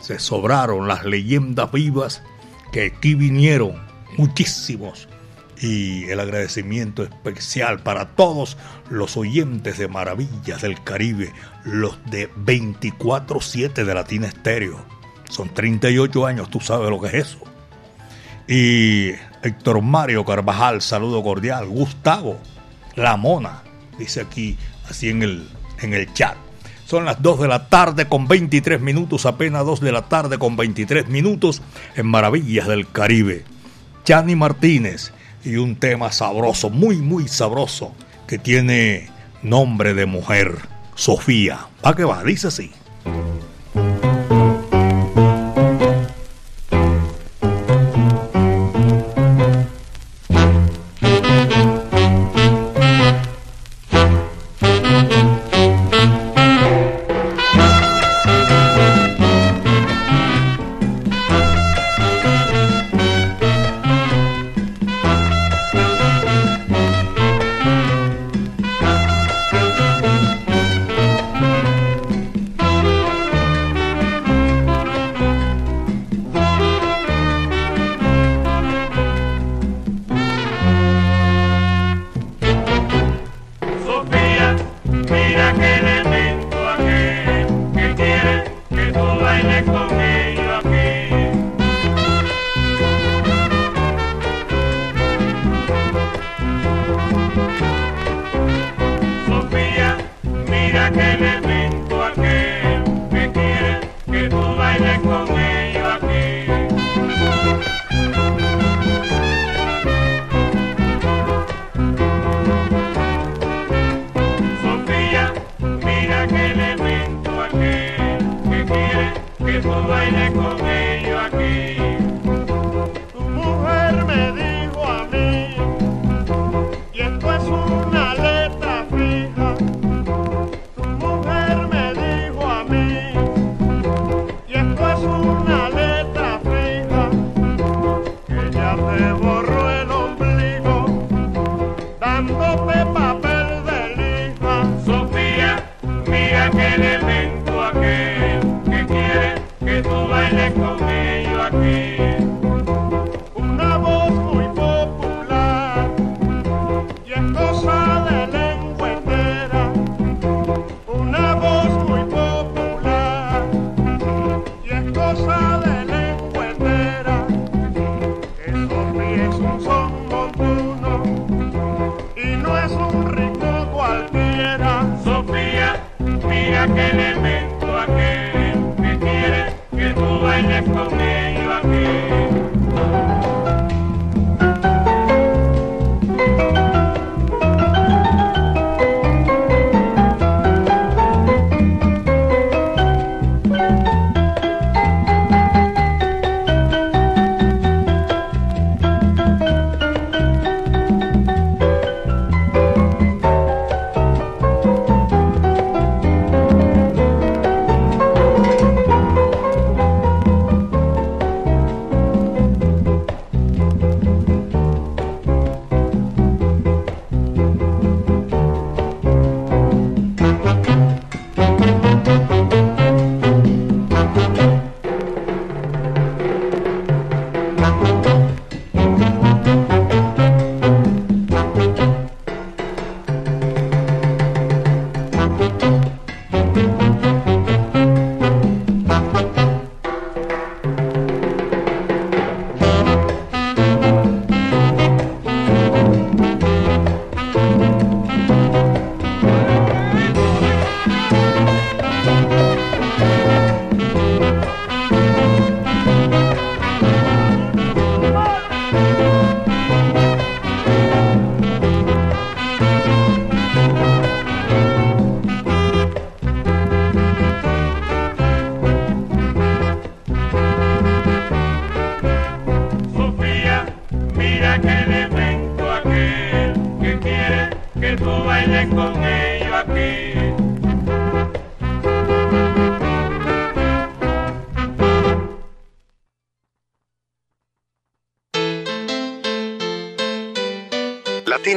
Se 0.00 0.18
sobraron 0.18 0.86
las 0.86 1.04
leyendas 1.04 1.72
vivas 1.72 2.22
que 2.72 2.92
aquí 2.94 3.14
vinieron, 3.14 3.82
muchísimos. 4.18 5.08
Y 5.60 6.04
el 6.04 6.20
agradecimiento 6.20 7.02
especial 7.02 7.80
para 7.80 8.08
todos 8.08 8.56
los 8.90 9.16
oyentes 9.16 9.78
de 9.78 9.88
Maravillas 9.88 10.62
del 10.62 10.82
Caribe, 10.82 11.32
los 11.64 11.98
de 12.10 12.30
24-7 12.30 13.72
de 13.84 13.94
Latina 13.94 14.26
Estéreo. 14.26 14.84
Son 15.30 15.52
38 15.52 16.26
años, 16.26 16.50
tú 16.50 16.60
sabes 16.60 16.90
lo 16.90 17.00
que 17.00 17.08
es 17.08 17.14
eso. 17.14 17.38
Y 18.48 19.10
Héctor 19.42 19.82
Mario 19.82 20.24
Carvajal, 20.24 20.82
saludo 20.82 21.22
cordial. 21.22 21.66
Gustavo, 21.66 22.38
la 22.94 23.16
mona, 23.16 23.62
dice 23.98 24.20
aquí, 24.20 24.56
así 24.88 25.08
en 25.08 25.22
el, 25.22 25.48
en 25.80 25.94
el 25.94 26.12
chat. 26.12 26.36
Son 26.86 27.04
las 27.04 27.20
2 27.20 27.40
de 27.40 27.48
la 27.48 27.68
tarde 27.68 28.06
con 28.06 28.28
23 28.28 28.80
minutos, 28.80 29.26
apenas 29.26 29.66
2 29.66 29.80
de 29.80 29.90
la 29.90 30.02
tarde 30.02 30.38
con 30.38 30.56
23 30.56 31.08
minutos 31.08 31.60
en 31.96 32.06
Maravillas 32.06 32.68
del 32.68 32.88
Caribe. 32.88 33.44
Chani 34.04 34.36
Martínez 34.36 35.12
y 35.46 35.56
un 35.56 35.76
tema 35.76 36.10
sabroso, 36.10 36.70
muy, 36.70 36.96
muy 36.96 37.28
sabroso, 37.28 37.92
que 38.26 38.36
tiene 38.36 39.08
nombre 39.42 39.94
de 39.94 40.04
mujer, 40.04 40.58
Sofía. 40.96 41.68
¿A 41.82 41.94
qué 41.94 42.04
va? 42.04 42.24
Dice 42.24 42.48
así. 42.48 42.72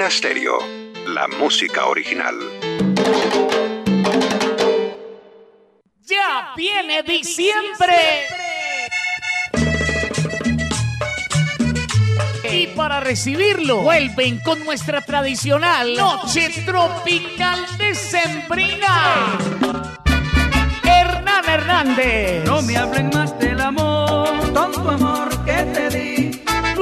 Latina 0.09 0.17
Stereo, 0.17 0.57
la 1.07 1.27
música 1.27 1.85
original. 1.85 2.35
Ya 6.01 6.53
viene 6.55 7.03
diciembre. 7.03 8.25
Y 12.51 12.67
para 12.67 12.99
recibirlo, 12.99 13.81
vuelven 13.81 14.39
con 14.39 14.63
nuestra 14.65 15.01
tradicional 15.01 15.95
Noche 15.95 16.49
Tropical 16.65 17.77
de 17.77 17.93
Sembrina. 17.93 19.37
Hernán 20.83 21.45
Hernández. 21.47 22.45
No 22.45 22.61
me 22.63 22.77
hablen 22.77 23.09
más 23.13 23.37
del 23.37 23.48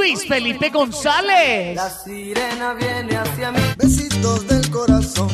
Luis 0.08 0.26
Felipe 0.26 0.70
González. 0.70 1.76
La 1.76 1.89
sirena 1.89 2.74
viene 2.76 3.17
hacia 3.17 3.52
mí. 3.52 3.60
Besitos 3.76 4.48
del 4.48 4.72
corazón, 4.72 5.28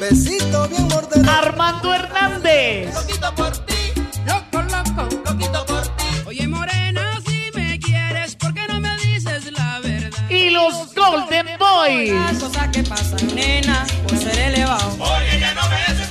besito 0.00 0.66
bien 0.68 0.88
morderado. 0.88 1.30
Armando 1.30 1.94
Hernández. 1.94 2.92
Loquito 2.92 3.34
por 3.36 3.56
ti, 3.66 3.92
loco, 4.26 4.62
loco, 4.62 5.08
loquito 5.26 5.66
por 5.66 5.82
ti. 5.82 6.04
Oye, 6.26 6.48
morena, 6.48 7.20
si 7.24 7.52
me 7.54 7.78
quieres, 7.78 8.34
¿por 8.34 8.52
qué 8.52 8.66
no 8.66 8.80
me 8.80 8.96
dices 8.96 9.52
la 9.52 9.78
verdad? 9.78 10.28
Y 10.28 10.50
los 10.50 10.92
Golden 10.92 11.46
Boys. 11.60 12.12
Las 12.12 12.38
cosas 12.42 12.68
que 12.72 12.82
pasan, 12.82 13.32
nena, 13.32 13.86
por 14.08 14.18
ser 14.18 14.36
elevado. 14.36 14.90
Oye, 14.98 15.38
ya 15.38 15.54
no 15.54 15.62
me 15.68 16.05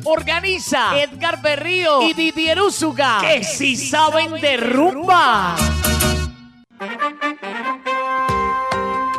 Organiza 0.03 1.01
Edgar 1.01 1.41
Berrío 1.41 2.03
y 2.03 2.13
Didier 2.13 2.61
Úsuga, 2.61 3.17
que 3.19 3.43
si 3.43 3.75
saben 3.75 4.39
de 4.39 4.57
rumba. 4.57 5.55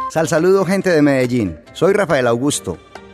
Sal 0.08 0.28
saludo 0.28 0.64
gente 0.64 0.90
de 0.90 1.02
Medellín. 1.02 1.58
Soy 1.72 1.94
Rafael 1.94 2.28
Augusto, 2.28 2.78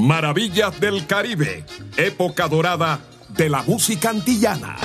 Maravillas 0.00 0.80
del 0.80 1.06
Caribe, 1.06 1.62
época 1.98 2.48
dorada 2.48 3.00
de 3.28 3.50
la 3.50 3.62
música 3.62 4.08
antillana. 4.08 4.76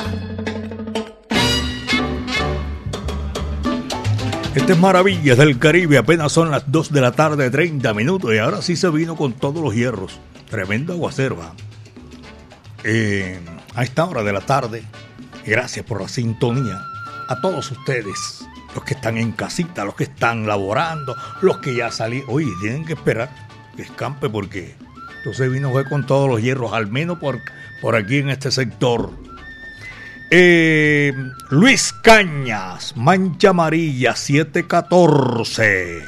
Este 4.53 4.73
es 4.73 4.77
Maravillas 4.77 5.37
del 5.37 5.57
Caribe, 5.57 5.97
apenas 5.97 6.33
son 6.33 6.51
las 6.51 6.69
2 6.69 6.91
de 6.91 6.99
la 6.99 7.13
tarde, 7.13 7.49
30 7.49 7.93
minutos, 7.93 8.33
y 8.33 8.39
ahora 8.39 8.61
sí 8.61 8.75
se 8.75 8.89
vino 8.89 9.15
con 9.15 9.31
todos 9.31 9.63
los 9.63 9.73
hierros. 9.73 10.19
Tremendo 10.49 10.91
aguacero, 10.91 11.37
¿va? 11.37 11.53
Eh, 12.83 13.39
a 13.73 13.83
esta 13.83 14.03
hora 14.03 14.21
de 14.21 14.33
la 14.33 14.41
tarde, 14.41 14.83
gracias 15.45 15.85
por 15.85 16.01
la 16.01 16.09
sintonía. 16.09 16.81
A 17.29 17.39
todos 17.39 17.71
ustedes, 17.71 18.45
los 18.75 18.83
que 18.83 18.95
están 18.95 19.17
en 19.17 19.31
casita, 19.31 19.85
los 19.85 19.95
que 19.95 20.03
están 20.03 20.45
laborando, 20.45 21.15
los 21.41 21.59
que 21.59 21.73
ya 21.73 21.89
salieron. 21.89 22.29
Oye, 22.29 22.51
tienen 22.59 22.83
que 22.83 22.93
esperar 22.93 23.29
que 23.77 23.83
escampe 23.83 24.29
porque 24.29 24.75
entonces 25.25 25.51
vino 25.51 25.71
fue 25.71 25.85
con 25.85 26.05
todos 26.05 26.29
los 26.29 26.39
hierros, 26.39 26.73
al 26.73 26.85
menos 26.85 27.17
por, 27.17 27.41
por 27.81 27.95
aquí 27.95 28.17
en 28.17 28.29
este 28.29 28.51
sector. 28.51 29.09
Eh, 30.29 31.11
Luis 31.49 31.91
Cañas, 31.93 32.95
Mancha 32.95 33.49
Amarilla, 33.49 34.15
714. 34.15 36.03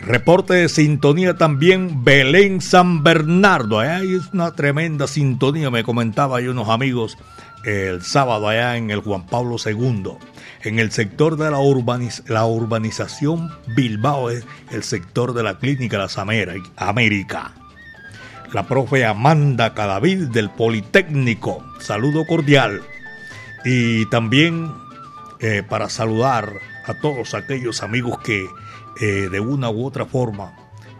Reporte 0.00 0.52
de 0.52 0.68
sintonía 0.68 1.38
también 1.38 2.04
Belén 2.04 2.60
San 2.60 3.02
Bernardo. 3.02 3.78
Ahí 3.78 4.14
es 4.14 4.34
una 4.34 4.52
tremenda 4.52 5.06
sintonía, 5.06 5.70
me 5.70 5.82
comentaba 5.82 6.36
ahí 6.36 6.48
unos 6.48 6.68
amigos 6.68 7.16
el 7.64 8.02
sábado 8.02 8.48
allá 8.48 8.76
en 8.76 8.90
el 8.90 9.00
Juan 9.00 9.24
Pablo 9.24 9.56
II. 9.64 10.18
En 10.62 10.78
el 10.78 10.92
sector 10.92 11.38
de 11.38 11.50
la, 11.50 11.58
urbaniz 11.58 12.22
la 12.28 12.44
urbanización 12.44 13.50
Bilbao 13.74 14.28
es 14.28 14.44
el 14.70 14.82
sector 14.82 15.32
de 15.32 15.42
la 15.42 15.58
Clínica 15.58 15.96
Las 15.96 16.18
América. 16.18 17.54
La 18.52 18.66
profe 18.66 19.04
Amanda 19.04 19.74
Cadavid 19.74 20.28
del 20.28 20.50
Politécnico. 20.50 21.64
Saludo 21.78 22.26
cordial. 22.26 22.82
Y 23.64 24.06
también 24.06 24.72
eh, 25.38 25.62
para 25.68 25.88
saludar 25.88 26.54
a 26.84 26.94
todos 26.94 27.34
aquellos 27.34 27.84
amigos 27.84 28.18
que 28.18 28.46
eh, 29.00 29.28
de 29.30 29.38
una 29.38 29.70
u 29.70 29.86
otra 29.86 30.04
forma 30.04 30.56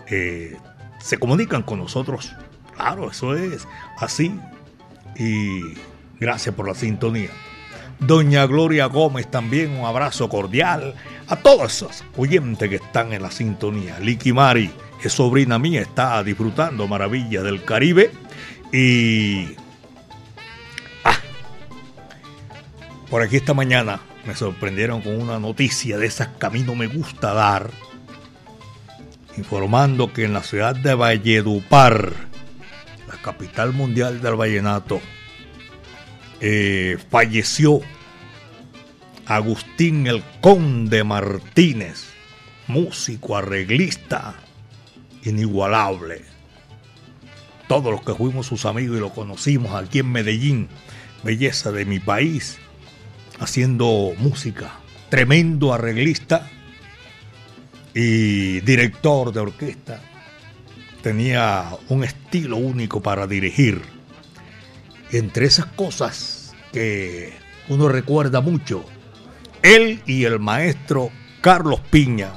eh, 0.08 0.56
se 1.00 1.18
comunican 1.18 1.62
con 1.62 1.80
nosotros. 1.80 2.32
Claro, 2.76 3.10
eso 3.10 3.34
es 3.34 3.66
así. 3.98 4.32
Y 5.16 5.74
gracias 6.20 6.54
por 6.54 6.68
la 6.68 6.74
sintonía. 6.74 7.30
Doña 7.98 8.46
Gloria 8.46 8.86
Gómez 8.86 9.28
también, 9.28 9.72
un 9.72 9.86
abrazo 9.86 10.28
cordial 10.28 10.94
a 11.26 11.34
todos 11.34 11.74
esos 11.74 12.04
oyentes 12.16 12.68
que 12.68 12.76
están 12.76 13.12
en 13.12 13.22
la 13.22 13.30
sintonía. 13.32 13.98
Liki 13.98 14.32
Mari, 14.32 14.70
es 15.08 15.12
sobrina 15.12 15.58
mía, 15.58 15.80
está 15.80 16.22
disfrutando 16.22 16.86
maravillas 16.88 17.44
del 17.44 17.64
Caribe. 17.64 18.10
Y 18.72 19.56
Por 23.10 23.22
aquí 23.22 23.36
esta 23.36 23.54
mañana 23.54 24.00
me 24.24 24.36
sorprendieron 24.36 25.02
con 25.02 25.20
una 25.20 25.40
noticia 25.40 25.98
de 25.98 26.06
esas 26.06 26.28
que 26.28 26.46
a 26.46 26.50
mí 26.50 26.60
no 26.60 26.76
me 26.76 26.86
gusta 26.86 27.34
dar, 27.34 27.72
informando 29.36 30.12
que 30.12 30.24
en 30.24 30.32
la 30.32 30.44
ciudad 30.44 30.76
de 30.76 30.94
Valledupar, 30.94 32.12
la 33.08 33.16
capital 33.20 33.72
mundial 33.72 34.22
del 34.22 34.36
vallenato, 34.36 35.00
eh, 36.40 36.98
falleció 37.10 37.80
Agustín 39.26 40.06
el 40.06 40.22
Conde 40.40 41.02
Martínez, 41.02 42.10
músico, 42.68 43.36
arreglista, 43.36 44.36
inigualable. 45.24 46.22
Todos 47.68 47.92
los 47.92 48.02
que 48.02 48.14
fuimos 48.14 48.46
sus 48.46 48.64
amigos 48.64 48.96
y 48.96 49.00
lo 49.00 49.10
conocimos 49.10 49.74
aquí 49.74 50.00
en 50.00 50.10
Medellín, 50.10 50.68
belleza 51.22 51.70
de 51.72 51.84
mi 51.84 52.00
país, 52.00 52.58
haciendo 53.38 54.12
música, 54.18 54.72
tremendo 55.08 55.72
arreglista 55.72 56.48
y 57.94 58.60
director 58.60 59.32
de 59.32 59.40
orquesta. 59.40 60.00
Tenía 61.02 61.70
un 61.88 62.04
estilo 62.04 62.56
único 62.56 63.00
para 63.00 63.26
dirigir. 63.26 63.82
Entre 65.12 65.46
esas 65.46 65.66
cosas 65.66 66.54
que 66.72 67.32
uno 67.68 67.88
recuerda 67.88 68.40
mucho, 68.40 68.84
él 69.62 70.02
y 70.06 70.24
el 70.24 70.38
maestro 70.38 71.10
Carlos 71.40 71.80
Piña 71.90 72.32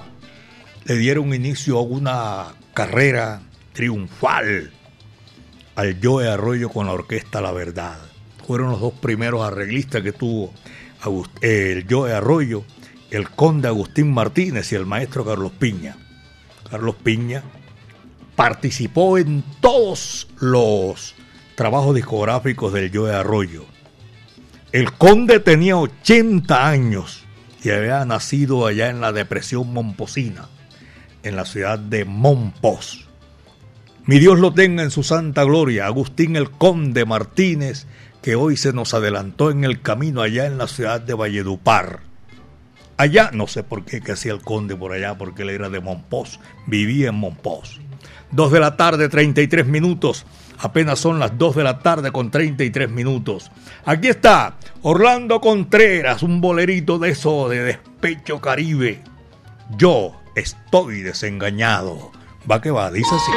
le 0.85 0.95
dieron 0.95 1.33
inicio 1.33 1.77
a 1.77 1.81
una 1.81 2.53
carrera 2.73 3.41
triunfal 3.73 4.71
al 5.75 5.99
Joe 6.01 6.29
Arroyo 6.29 6.69
con 6.69 6.87
la 6.87 6.93
orquesta 6.93 7.41
La 7.41 7.51
Verdad. 7.51 7.97
Fueron 8.45 8.71
los 8.71 8.81
dos 8.81 8.93
primeros 8.93 9.45
arreglistas 9.45 10.01
que 10.01 10.11
tuvo 10.11 10.53
el 11.41 11.85
Joe 11.89 12.13
Arroyo, 12.13 12.63
el 13.11 13.29
conde 13.29 13.67
Agustín 13.67 14.13
Martínez 14.13 14.71
y 14.71 14.75
el 14.75 14.85
maestro 14.85 15.25
Carlos 15.25 15.51
Piña. 15.51 15.97
Carlos 16.69 16.95
Piña 17.03 17.43
participó 18.35 19.17
en 19.17 19.43
todos 19.61 20.27
los 20.39 21.15
trabajos 21.55 21.95
discográficos 21.95 22.73
del 22.73 22.91
Joe 22.95 23.13
Arroyo. 23.13 23.65
El 24.71 24.91
conde 24.93 25.39
tenía 25.39 25.77
80 25.77 26.67
años 26.67 27.23
y 27.63 27.69
había 27.69 28.03
nacido 28.05 28.65
allá 28.65 28.89
en 28.89 29.01
la 29.01 29.11
depresión 29.11 29.71
momposina, 29.71 30.49
en 31.23 31.35
la 31.35 31.45
ciudad 31.45 31.79
de 31.79 32.05
Monpós. 32.05 33.07
Mi 34.05 34.19
Dios 34.19 34.39
lo 34.39 34.53
tenga 34.53 34.83
en 34.83 34.91
su 34.91 35.03
santa 35.03 35.43
gloria, 35.43 35.85
Agustín 35.85 36.35
el 36.35 36.51
Conde 36.51 37.05
Martínez, 37.05 37.87
que 38.21 38.35
hoy 38.35 38.57
se 38.57 38.73
nos 38.73 38.93
adelantó 38.93 39.49
en 39.49 39.63
el 39.63 39.81
camino 39.81 40.21
allá 40.21 40.45
en 40.45 40.57
la 40.57 40.67
ciudad 40.67 41.01
de 41.01 41.13
Valledupar. 41.13 42.01
Allá, 42.97 43.31
no 43.33 43.47
sé 43.47 43.63
por 43.63 43.85
qué 43.85 44.01
que 44.01 44.11
hacía 44.11 44.33
el 44.33 44.41
conde 44.41 44.75
por 44.75 44.91
allá, 44.91 45.17
porque 45.17 45.41
él 45.41 45.49
era 45.49 45.69
de 45.69 45.79
Monpós, 45.79 46.39
vivía 46.67 47.09
en 47.09 47.15
Monpós. 47.15 47.79
Dos 48.31 48.51
de 48.51 48.59
la 48.59 48.77
tarde, 48.77 49.09
33 49.09 49.65
minutos. 49.65 50.25
Apenas 50.59 50.99
son 50.99 51.19
las 51.19 51.37
2 51.37 51.55
de 51.55 51.63
la 51.63 51.79
tarde 51.79 52.11
con 52.11 52.31
33 52.31 52.89
minutos. 52.89 53.51
Aquí 53.85 54.07
está 54.07 54.55
Orlando 54.81 55.41
Contreras, 55.41 56.23
un 56.23 56.39
bolerito 56.39 56.99
de 56.99 57.09
eso 57.09 57.49
de 57.49 57.63
despecho 57.63 58.39
caribe. 58.39 59.01
Yo 59.77 60.22
estoy 60.35 61.01
desengañado. 61.01 62.11
Va 62.49 62.61
que 62.61 62.71
va, 62.71 62.91
dice 62.91 63.15
así. 63.15 63.31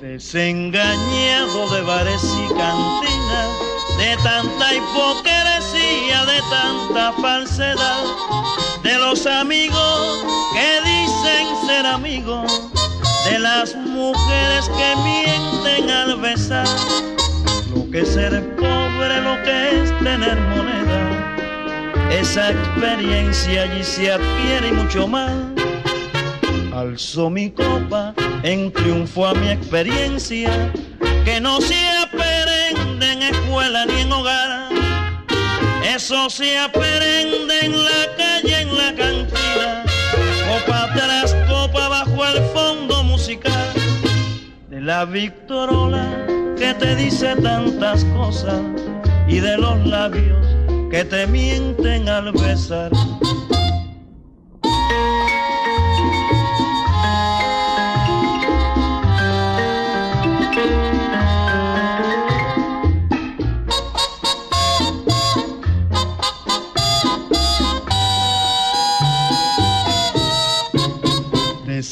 Desengañado 0.00 1.70
de 1.70 1.82
bares 1.82 2.22
y 2.24 2.48
cantinas, 2.48 3.50
de 3.96 4.16
tanta 4.24 4.74
hipocresía, 4.74 6.24
de 6.24 6.40
tanta 6.50 7.12
falsedad, 7.20 8.04
los 9.10 9.24
amigos 9.26 10.24
que 10.52 10.80
dicen 10.90 11.46
ser 11.64 11.86
amigos, 11.86 12.70
de 13.30 13.38
las 13.38 13.76
mujeres 13.76 14.68
que 14.76 14.96
mienten 14.96 15.88
al 15.88 16.16
besar, 16.16 16.66
lo 17.72 17.88
que 17.88 18.00
es 18.00 18.08
ser 18.08 18.32
pobre, 18.56 19.20
lo 19.22 19.40
que 19.44 19.80
es 19.80 19.96
tener 20.00 20.36
moneda, 20.50 21.36
esa 22.10 22.50
experiencia 22.50 23.62
allí 23.62 23.84
se 23.84 24.10
adquiere 24.10 24.70
y 24.70 24.72
mucho 24.72 25.06
más. 25.06 25.30
Alzo 26.74 27.30
mi 27.30 27.50
copa 27.50 28.12
en 28.42 28.72
triunfo 28.72 29.28
a 29.28 29.34
mi 29.34 29.50
experiencia, 29.50 30.50
que 31.24 31.40
no 31.40 31.60
se 31.60 31.78
aprende 32.02 33.12
en 33.12 33.22
escuela 33.22 33.86
ni 33.86 34.00
en 34.00 34.12
hogar. 34.12 34.85
Eso 35.84 36.30
se 36.30 36.58
aprende 36.58 37.54
en 37.62 37.72
la 37.84 38.16
calle, 38.16 38.60
en 38.60 38.76
la 38.76 38.94
cantina, 38.94 39.84
copa 40.48 40.90
tras 40.94 41.34
copa 41.48 41.88
bajo 41.88 42.26
el 42.26 42.42
fondo 42.54 43.02
musical. 43.04 43.72
De 44.68 44.80
la 44.80 45.04
Victorola 45.04 46.26
que 46.56 46.72
te 46.74 46.96
dice 46.96 47.36
tantas 47.36 48.04
cosas. 48.16 48.60
Y 49.28 49.40
de 49.40 49.56
los 49.58 49.84
labios 49.86 50.46
que 50.90 51.04
te 51.04 51.26
mienten 51.26 52.08
al 52.08 52.32
besar. 52.32 52.90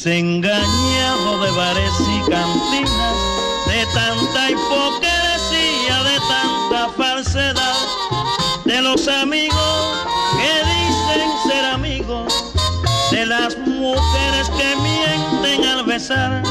Desengañado 0.04 1.40
de 1.42 1.50
bares 1.52 1.94
y 2.00 2.30
cantinas, 2.30 3.16
de 3.66 3.86
tanta 3.94 4.50
hipocresía, 4.50 6.02
de 6.02 6.18
tanta 6.28 6.90
falsedad, 6.94 7.74
de 8.66 8.82
los 8.82 9.08
amigos 9.08 10.06
que 10.36 10.68
dicen 10.68 11.30
ser 11.48 11.64
amigos, 11.64 12.52
de 13.12 13.24
las 13.24 13.56
mujeres 13.56 14.50
que 14.50 14.76
mienten 14.82 15.64
al 15.70 15.86
besar, 15.86 16.42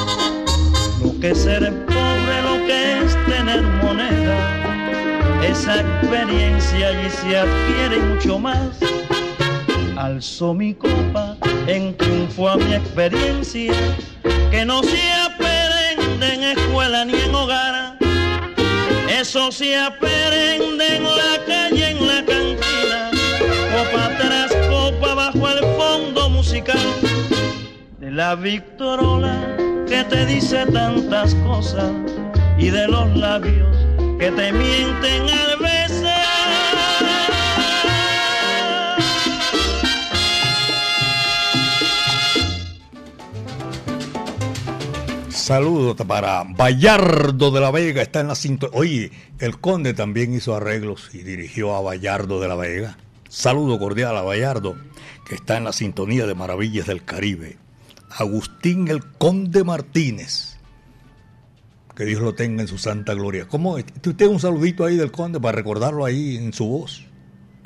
lo 1.04 1.20
que 1.20 1.30
es 1.30 1.38
ser 1.38 1.86
pobre, 1.86 2.42
lo 2.42 2.66
que 2.66 3.04
es 3.04 3.26
tener 3.28 3.62
moneda, 3.84 5.44
esa 5.48 5.80
experiencia 5.80 6.88
allí 6.88 7.10
se 7.22 7.38
adquiere 7.38 8.00
mucho 8.00 8.40
más. 8.40 9.03
Alzo 10.04 10.54
mi 10.54 10.74
copa 10.74 11.38
en 11.66 11.96
triunfo 11.96 12.50
a 12.50 12.58
mi 12.58 12.74
experiencia, 12.74 13.72
que 14.52 14.66
no 14.66 14.84
se 14.84 15.02
aprende 15.14 16.34
en 16.34 16.44
escuela 16.44 17.06
ni 17.06 17.14
en 17.14 17.34
hogar. 17.34 17.98
Eso 19.08 19.50
se 19.54 19.78
aprende 19.78 20.98
en 20.98 21.04
la 21.06 21.46
calle, 21.48 21.92
en 21.92 22.06
la 22.06 22.26
cantina, 22.26 23.12
copa 23.72 24.10
tras 24.20 24.52
copa 24.68 25.14
bajo 25.14 25.48
el 25.48 25.60
fondo 25.78 26.30
musical 26.32 26.90
de 28.02 28.12
la 28.12 28.36
Victorola 28.36 29.56
que 29.88 30.04
te 30.04 30.26
dice 30.26 30.66
tantas 30.66 31.34
cosas 31.48 31.94
y 32.58 32.70
de 32.72 32.90
los 32.90 33.16
labios 33.16 33.78
que 34.20 34.32
te 34.32 34.52
mienten 34.52 35.30
al 35.30 35.53
Saludos 45.44 45.98
para 46.08 46.46
Bayardo 46.46 47.52
de 47.52 47.60
la 47.60 47.70
Vega, 47.70 48.02
está 48.02 48.22
en 48.22 48.30
la 48.30 48.36
sintonía. 48.36 48.80
Oye, 48.80 49.12
el 49.40 49.60
conde 49.60 49.94
también 49.94 50.34
hizo 50.34 50.56
arreglos 50.56 51.10
y 51.12 51.18
dirigió 51.18 51.76
a 51.76 51.82
Bayardo 51.82 52.40
de 52.40 52.48
la 52.48 52.56
Vega. 52.56 52.98
Saludo 53.28 53.78
cordial 53.78 54.16
a 54.16 54.22
Bayardo, 54.22 54.78
que 55.28 55.36
está 55.36 55.58
en 55.58 55.66
la 55.66 55.74
sintonía 55.74 56.26
de 56.26 56.34
Maravillas 56.34 56.88
del 56.88 57.04
Caribe. 57.04 57.58
Agustín 58.10 58.88
el 58.88 59.04
Conde 59.04 59.66
Martínez, 59.66 60.56
que 61.94 62.06
Dios 62.06 62.22
lo 62.22 62.36
tenga 62.36 62.62
en 62.62 62.70
su 62.70 62.78
santa 62.78 63.14
gloria. 63.14 63.46
¿Cómo? 63.46 63.76
¿Usted 63.76 64.28
un 64.28 64.40
saludito 64.40 64.86
ahí 64.86 64.96
del 64.96 65.12
conde 65.12 65.42
para 65.42 65.58
recordarlo 65.58 66.06
ahí 66.06 66.38
en 66.38 66.54
su 66.54 66.68
voz? 66.68 67.04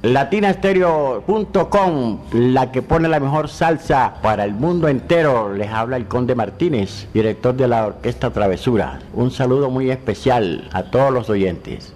Latinastereo.com, 0.03 2.19
la 2.31 2.71
que 2.71 2.83
pone 2.83 3.07
la 3.07 3.19
mejor 3.19 3.49
salsa 3.49 4.21
para 4.21 4.45
el 4.45 4.53
mundo 4.53 4.87
entero. 4.87 5.55
Les 5.55 5.71
habla 5.71 5.97
el 5.97 6.07
Conde 6.07 6.35
Martínez, 6.35 7.07
director 7.15 7.55
de 7.55 7.67
la 7.67 7.87
Orquesta 7.87 8.31
Travesura. 8.31 8.99
Un 9.13 9.31
saludo 9.31 9.71
muy 9.71 9.89
especial 9.89 10.69
a 10.71 10.83
todos 10.83 11.11
los 11.11 11.31
oyentes. 11.31 11.93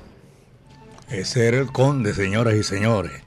Ese 1.10 1.48
era 1.48 1.60
el 1.60 1.72
conde, 1.72 2.16
señoras 2.16 2.56
y 2.56 2.64
señores. 2.64 3.22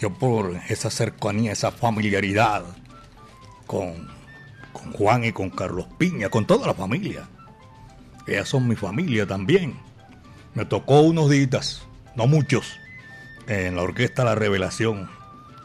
Yo 0.00 0.12
por 0.12 0.56
esa 0.68 0.90
cercanía, 0.90 1.52
esa 1.52 1.70
familiaridad 1.70 2.64
con, 3.68 4.08
con 4.72 4.92
Juan 4.94 5.24
y 5.24 5.30
con 5.30 5.48
Carlos 5.48 5.86
Piña, 5.96 6.28
con 6.28 6.44
toda 6.44 6.66
la 6.66 6.74
familia. 6.74 7.28
Ellas 8.26 8.48
son 8.48 8.66
mi 8.66 8.74
familia 8.74 9.28
también. 9.28 9.76
Me 10.54 10.64
tocó 10.64 11.02
unos 11.02 11.30
días, 11.30 11.86
no 12.16 12.26
muchos, 12.26 12.80
en 13.46 13.76
la 13.76 13.82
orquesta 13.82 14.24
La 14.24 14.34
Revelación, 14.34 15.08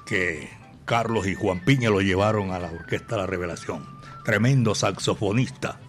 que 0.06 0.50
Carlos 0.86 1.28
y 1.28 1.36
Juan 1.36 1.64
Piña 1.64 1.90
lo 1.90 2.02
llevaron 2.02 2.52
a 2.52 2.60
la 2.60 2.72
orquesta 2.72 3.18
La 3.18 3.28
Revelación. 3.28 3.86
Tremendo 4.24 4.76
saxofonista. 4.76 5.80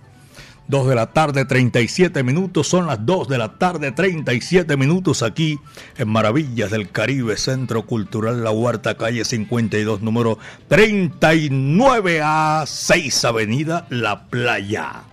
2 0.69 0.87
de 0.87 0.95
la 0.95 1.13
tarde, 1.13 1.47
37 1.47 2.23
minutos. 2.23 2.69
Son 2.69 2.87
las 2.87 3.05
2 3.05 3.29
de 3.29 3.39
la 3.39 3.59
tarde, 3.59 3.91
37 3.91 4.77
minutos 4.77 5.23
aquí 5.23 5.59
en 5.97 6.09
Maravillas 6.09 6.71
del 6.71 6.91
Caribe, 6.91 7.39
Centro 7.39 7.87
Cultural 7.87 8.45
La 8.45 8.51
Huerta, 8.51 8.97
calle 8.97 9.25
52, 9.25 10.03
número 10.03 10.39
39 10.69 12.21
a 12.23 12.65
6, 12.67 13.25
Avenida 13.25 13.87
La 13.89 14.27
Playa. 14.27 15.05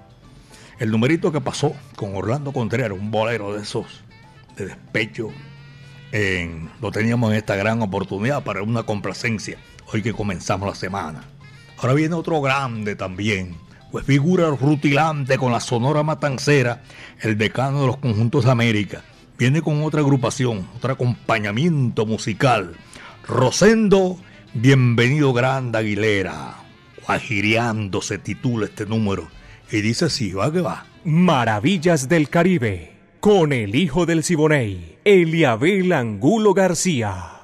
El 0.77 0.91
numerito 0.91 1.31
que 1.31 1.39
pasó 1.39 1.73
con 1.95 2.15
Orlando 2.15 2.51
Contreras, 2.51 2.99
un 2.99 3.09
bolero 3.09 3.53
de 3.53 3.63
esos 3.63 4.03
de 4.57 4.65
despecho, 4.65 5.29
lo 6.81 6.91
teníamos 6.91 7.31
en 7.31 7.37
esta 7.37 7.55
gran 7.55 7.81
oportunidad 7.81 8.43
para 8.43 8.61
una 8.63 8.83
complacencia, 8.83 9.57
hoy 9.91 10.01
que 10.01 10.13
comenzamos 10.13 10.67
la 10.67 10.75
semana. 10.75 11.23
Ahora 11.77 11.93
viene 11.93 12.15
otro 12.15 12.41
grande 12.41 12.95
también 12.95 13.57
pues 13.95 14.05
figura 14.05 14.49
rutilante 14.49 15.37
con 15.37 15.53
la 15.53 15.61
Sonora 15.61 16.03
Matancera, 16.03 16.83
el 17.21 17.37
decano 17.37 17.79
de 17.79 17.87
los 17.87 17.95
conjuntos 17.95 18.43
de 18.43 18.51
América. 18.51 19.03
Viene 19.37 19.61
con 19.61 19.81
otra 19.83 20.01
agrupación, 20.01 20.67
otro 20.75 20.91
acompañamiento 20.91 22.05
musical. 22.05 22.75
Rosendo, 23.25 24.17
bienvenido 24.53 25.31
Grande 25.31 25.77
Aguilera. 25.77 26.55
Guajiriando 27.07 28.01
se 28.01 28.17
titula 28.17 28.65
este 28.65 28.85
número. 28.85 29.29
Y 29.71 29.79
dice 29.79 30.05
así, 30.05 30.33
va 30.33 30.51
que 30.51 30.59
va. 30.59 30.85
Maravillas 31.05 32.09
del 32.09 32.27
Caribe, 32.27 32.94
con 33.25 33.53
el 33.53 33.73
hijo 33.73 34.05
del 34.05 34.23
Siboney, 34.23 34.99
Eliabel 35.03 35.91
Angulo 35.93 36.53
García. 36.53 37.41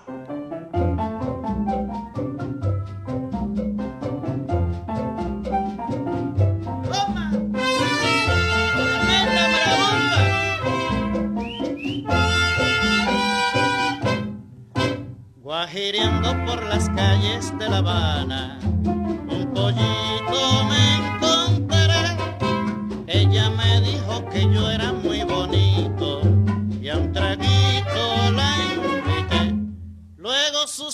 Guajiriendo 15.37 16.45
por 16.45 16.63
las 16.65 16.89
calles 16.89 17.57
de 17.57 17.67
La 17.67 17.77
Habana, 17.77 18.59
un 18.85 19.51
pollito 19.51 20.80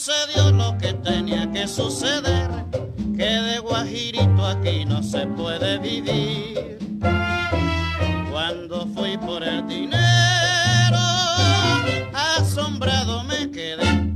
sucedió 0.08 0.52
lo 0.52 0.78
que 0.78 0.94
tenía 0.94 1.52
que 1.52 1.68
suceder, 1.68 2.50
que 3.18 3.26
de 3.26 3.60
Guajirito 3.60 4.46
aquí 4.46 4.86
no 4.86 5.04
se 5.04 5.28
puede 5.28 5.80
vivir. 5.80 6.80
Cuando 8.32 8.88
fui 8.96 9.18
por 9.18 9.44
el 9.44 9.68
dinero, 9.68 10.98
asombrado 12.14 13.24
me 13.26 13.52
quedé. 13.52 14.14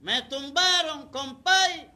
Me 0.00 0.22
tumbaron, 0.22 1.08
compay. 1.10 1.90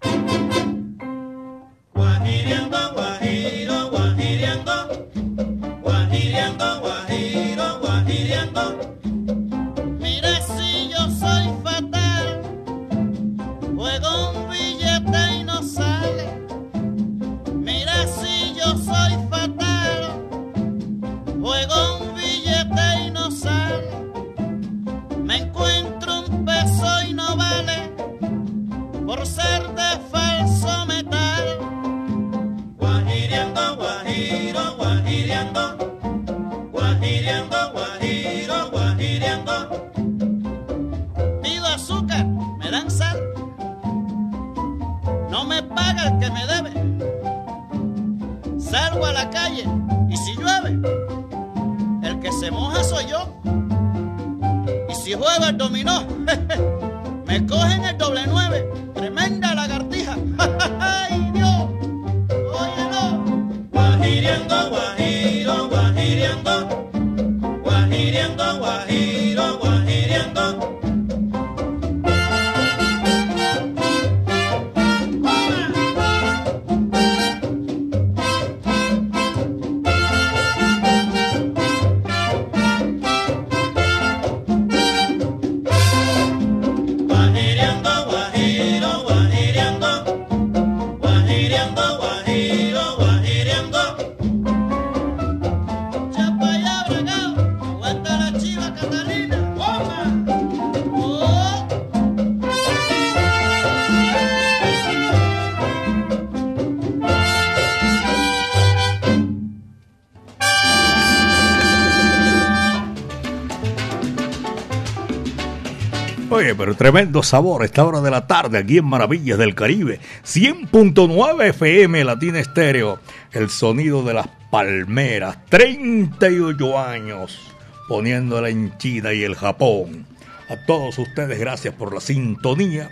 Pero 116.45 116.74
tremendo 116.74 117.22
sabor 117.22 117.64
esta 117.64 117.84
hora 117.84 118.01
de 118.01 118.11
la 118.11 118.26
tarde 118.26 118.59
aquí 118.59 118.78
en 118.78 118.84
Maravillas 118.84 119.38
del 119.38 119.55
Caribe. 119.55 120.01
100.9 120.24 121.51
FM 121.51 122.03
Latina 122.03 122.40
Estéreo. 122.40 122.99
El 123.30 123.49
sonido 123.49 124.03
de 124.03 124.14
las 124.14 124.26
palmeras. 124.51 125.38
38 125.49 126.78
años 126.78 127.38
poniéndola 127.86 128.49
en 128.49 128.76
China 128.78 129.12
y 129.12 129.22
el 129.22 129.36
Japón. 129.36 130.05
A 130.49 130.57
todos 130.66 130.99
ustedes, 130.99 131.38
gracias 131.38 131.74
por 131.74 131.95
la 131.95 132.01
sintonía. 132.01 132.90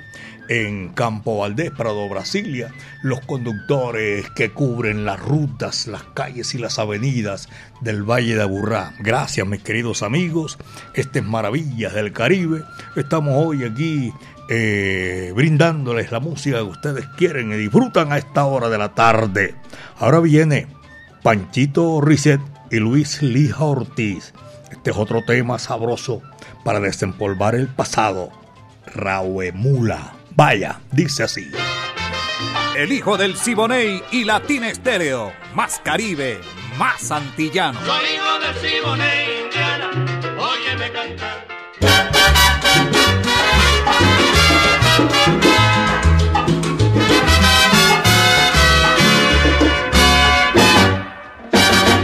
En 0.51 0.89
Campo 0.89 1.39
Valdés, 1.39 1.71
Prado, 1.71 2.09
Brasilia, 2.09 2.75
los 3.05 3.21
conductores 3.21 4.29
que 4.31 4.51
cubren 4.51 5.05
las 5.05 5.21
rutas, 5.21 5.87
las 5.87 6.03
calles 6.03 6.57
y 6.57 6.59
las 6.59 6.81
avenidas 6.81 7.49
del 7.83 8.03
Valle 8.03 8.35
de 8.35 8.43
Aburrá. 8.43 8.93
Gracias, 8.99 9.47
mis 9.47 9.63
queridos 9.63 10.03
amigos. 10.03 10.59
Este 10.95 11.21
es 11.21 11.25
Maravillas 11.25 11.95
del 11.95 12.13
Caribe. 12.13 12.65
Estamos 12.97 13.33
hoy 13.37 13.63
aquí 13.63 14.13
eh, 14.49 15.33
brindándoles 15.37 16.11
la 16.11 16.19
música 16.19 16.57
que 16.57 16.65
ustedes 16.65 17.07
quieren 17.17 17.53
y 17.53 17.57
disfrutan 17.57 18.11
a 18.11 18.19
esta 18.19 18.45
hora 18.45 18.69
de 18.69 18.79
la 18.79 18.93
tarde. 18.93 19.55
Ahora 20.01 20.19
viene 20.19 20.67
Panchito 21.23 22.01
Risset 22.01 22.41
y 22.73 22.79
Luis 22.79 23.23
Lija 23.23 23.63
Ortiz. 23.63 24.35
Este 24.73 24.91
es 24.91 24.97
otro 24.97 25.25
tema 25.25 25.61
sabroso 25.61 26.23
para 26.65 26.81
desempolvar 26.81 27.55
el 27.55 27.69
pasado. 27.69 28.33
Rauemula. 28.93 30.20
Vaya, 30.31 30.81
dice 30.93 31.25
así. 31.25 31.51
El 32.77 32.93
hijo 32.93 33.17
del 33.17 33.37
Siboney 33.37 34.03
y 34.11 34.25
Latina 34.25 34.69
Estéreo. 34.69 35.33
Más 35.55 35.81
Caribe, 35.85 36.41
más 36.79 37.11
antillano. 37.11 37.79
Soy 37.85 38.05
hijo 38.15 38.39
del 38.39 38.55
Siboney, 38.71 39.45
Indiana, 39.45 39.91
óyeme 40.39 40.93
cantar. 40.93 41.47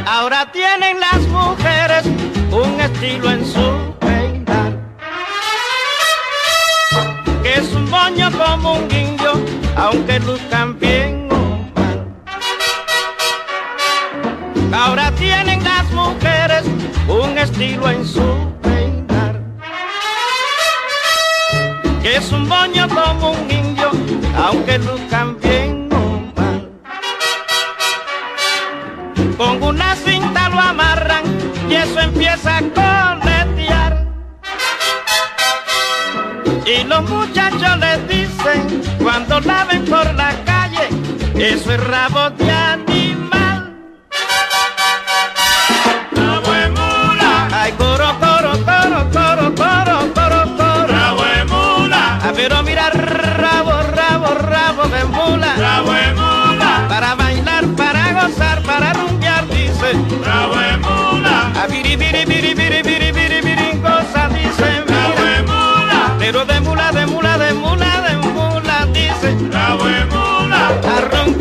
Ahora 0.06 0.50
tienen 0.50 0.98
las 0.98 1.20
mujeres 1.28 2.04
un 2.50 2.80
estilo 2.80 3.30
en 3.30 3.44
su 3.44 3.75
como 8.14 8.74
un 8.74 8.88
guindio, 8.88 9.32
aunque 9.76 10.20
luzcan 10.20 10.78
bien 10.78 11.28
un 11.32 11.72
pan. 11.74 12.14
Ahora 14.72 15.10
tienen 15.12 15.62
las 15.64 15.90
mujeres 15.90 16.64
un 17.08 17.36
estilo 17.36 17.90
en 17.90 18.06
su 18.06 18.52
peinar, 18.62 19.40
que 22.00 22.16
es 22.16 22.30
un 22.30 22.46
moño 22.46 22.88
como 22.88 23.32
un 23.32 23.50
indio, 23.50 23.90
aunque 24.36 24.78
luzcan 24.78 25.36
bien 25.40 25.88
un 25.92 26.32
pan. 26.32 26.68
Con 29.36 29.62
una 29.62 29.96
cinta 29.96 30.48
lo 30.48 30.60
amarran 30.60 31.24
y 31.68 31.74
eso 31.74 31.98
empieza 32.00 32.60
con 32.72 32.95
Y 36.66 36.82
los 36.84 37.08
muchachos 37.08 37.78
les 37.78 38.08
dicen 38.08 38.82
cuando 39.02 39.40
la 39.40 39.64
ven 39.64 39.84
por 39.84 40.12
la 40.14 40.32
calle, 40.44 40.88
eso 41.36 41.72
es 41.72 41.84
rabo 41.86 42.30
de 42.30 42.50
animal. 42.50 43.72
Rabo 46.12 46.50
de 46.52 46.68
mula. 46.70 47.48
Ay, 47.52 47.72
coro, 47.78 48.08
coro, 48.18 48.52
coro, 48.64 49.10
coro, 49.12 49.54
coro, 49.54 50.14
coro, 50.14 50.56
coro. 50.56 50.86
Rabo 50.88 51.22
de 51.22 51.44
mula. 51.44 52.18
Ah, 52.22 52.32
pero 52.34 52.62
mira, 52.64 52.90
rabo, 52.90 53.72
rabo, 53.94 54.34
rabo 54.34 54.82
de 54.88 55.04
mula. 55.04 55.54
Rabo 55.56 55.92
de 55.92 56.12
mula. 56.14 56.86
Para 56.88 57.14
bailar, 57.14 57.64
para 57.76 58.12
gozar, 58.22 58.60
para 58.62 58.92
rumbear, 58.92 59.46
dice. 59.48 59.92
Rabo 60.24 60.56
de 60.56 60.76
mula. 60.78 61.52
Ah, 61.54 61.66
biri, 61.70 61.94
biri, 61.96 62.24
biri, 62.24 62.54
biri, 62.54 62.82
biri, 62.82 63.12
Pero 66.26 66.44
de 66.44 66.60
mula, 66.60 66.90
de 66.90 67.06
mula, 67.06 67.38
de 67.38 67.54
mula, 67.54 68.00
de 68.00 68.16
mula, 68.16 68.86
dice. 68.86 69.28
De 69.36 70.04
mula. 70.06 70.72
Arrón 70.96 71.38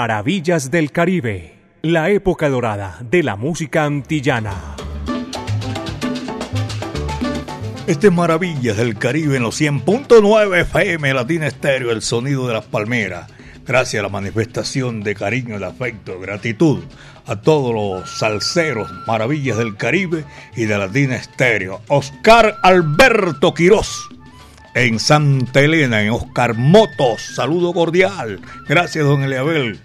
Maravillas 0.00 0.70
del 0.70 0.92
Caribe, 0.92 1.56
la 1.82 2.08
época 2.10 2.48
dorada 2.48 3.00
de 3.00 3.24
la 3.24 3.34
música 3.34 3.84
antillana. 3.84 4.76
Este 7.88 8.06
es 8.06 8.12
Maravillas 8.12 8.76
del 8.76 8.96
Caribe 8.96 9.38
en 9.38 9.42
los 9.42 9.60
100.9 9.60 10.60
FM 10.60 11.14
Latina 11.14 11.48
Estéreo, 11.48 11.90
el 11.90 12.02
sonido 12.02 12.46
de 12.46 12.54
las 12.54 12.66
palmeras. 12.66 13.28
Gracias 13.66 13.98
a 13.98 14.04
la 14.04 14.08
manifestación 14.08 15.02
de 15.02 15.16
cariño, 15.16 15.58
de 15.58 15.66
afecto, 15.66 16.20
gratitud 16.20 16.84
a 17.26 17.34
todos 17.34 17.74
los 17.74 18.08
salseros 18.20 18.88
Maravillas 19.08 19.58
del 19.58 19.76
Caribe 19.76 20.24
y 20.54 20.66
de 20.66 20.78
Latina 20.78 21.16
Estéreo. 21.16 21.80
Oscar 21.88 22.54
Alberto 22.62 23.52
Quirós 23.52 24.08
en 24.74 25.00
Santa 25.00 25.58
Elena, 25.58 26.02
en 26.02 26.10
Oscar 26.10 26.54
Motos. 26.54 27.20
Saludo 27.34 27.72
cordial. 27.72 28.40
Gracias, 28.68 29.04
don 29.04 29.24
Eliabel. 29.24 29.80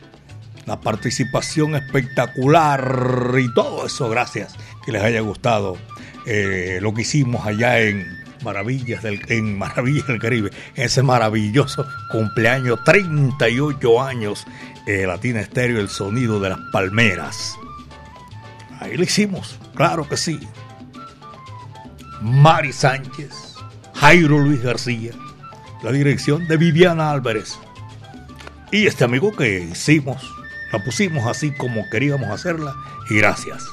La 0.65 0.79
participación 0.79 1.75
espectacular 1.75 3.35
y 3.39 3.53
todo 3.53 3.85
eso, 3.85 4.09
gracias. 4.09 4.55
Que 4.85 4.91
les 4.91 5.03
haya 5.03 5.21
gustado 5.21 5.77
eh, 6.25 6.79
lo 6.81 6.93
que 6.93 7.01
hicimos 7.01 7.45
allá 7.45 7.79
en 7.81 8.23
Maravillas 8.43 9.01
del, 9.01 9.21
en 9.29 9.57
Maravillas 9.57 10.07
del 10.07 10.19
Caribe, 10.19 10.51
ese 10.75 11.01
maravilloso 11.01 11.87
cumpleaños, 12.11 12.83
38 12.83 14.01
años, 14.01 14.45
eh, 14.85 15.05
Latina 15.07 15.39
Estéreo, 15.39 15.79
el 15.79 15.89
sonido 15.89 16.39
de 16.39 16.49
las 16.49 16.59
palmeras. 16.71 17.55
Ahí 18.79 18.97
lo 18.97 19.03
hicimos, 19.03 19.57
claro 19.75 20.07
que 20.07 20.17
sí. 20.17 20.39
Mari 22.21 22.73
Sánchez, 22.73 23.55
Jairo 23.95 24.39
Luis 24.39 24.61
García, 24.61 25.11
la 25.81 25.91
dirección 25.91 26.47
de 26.47 26.57
Viviana 26.57 27.11
Álvarez. 27.11 27.57
Y 28.71 28.87
este 28.87 29.03
amigo 29.03 29.33
que 29.33 29.59
hicimos, 29.59 30.29
la 30.73 30.83
pusimos 30.83 31.25
así 31.27 31.51
como 31.51 31.89
queríamos 31.89 32.29
hacerla, 32.29 32.75
y 33.09 33.15
gracias 33.15 33.63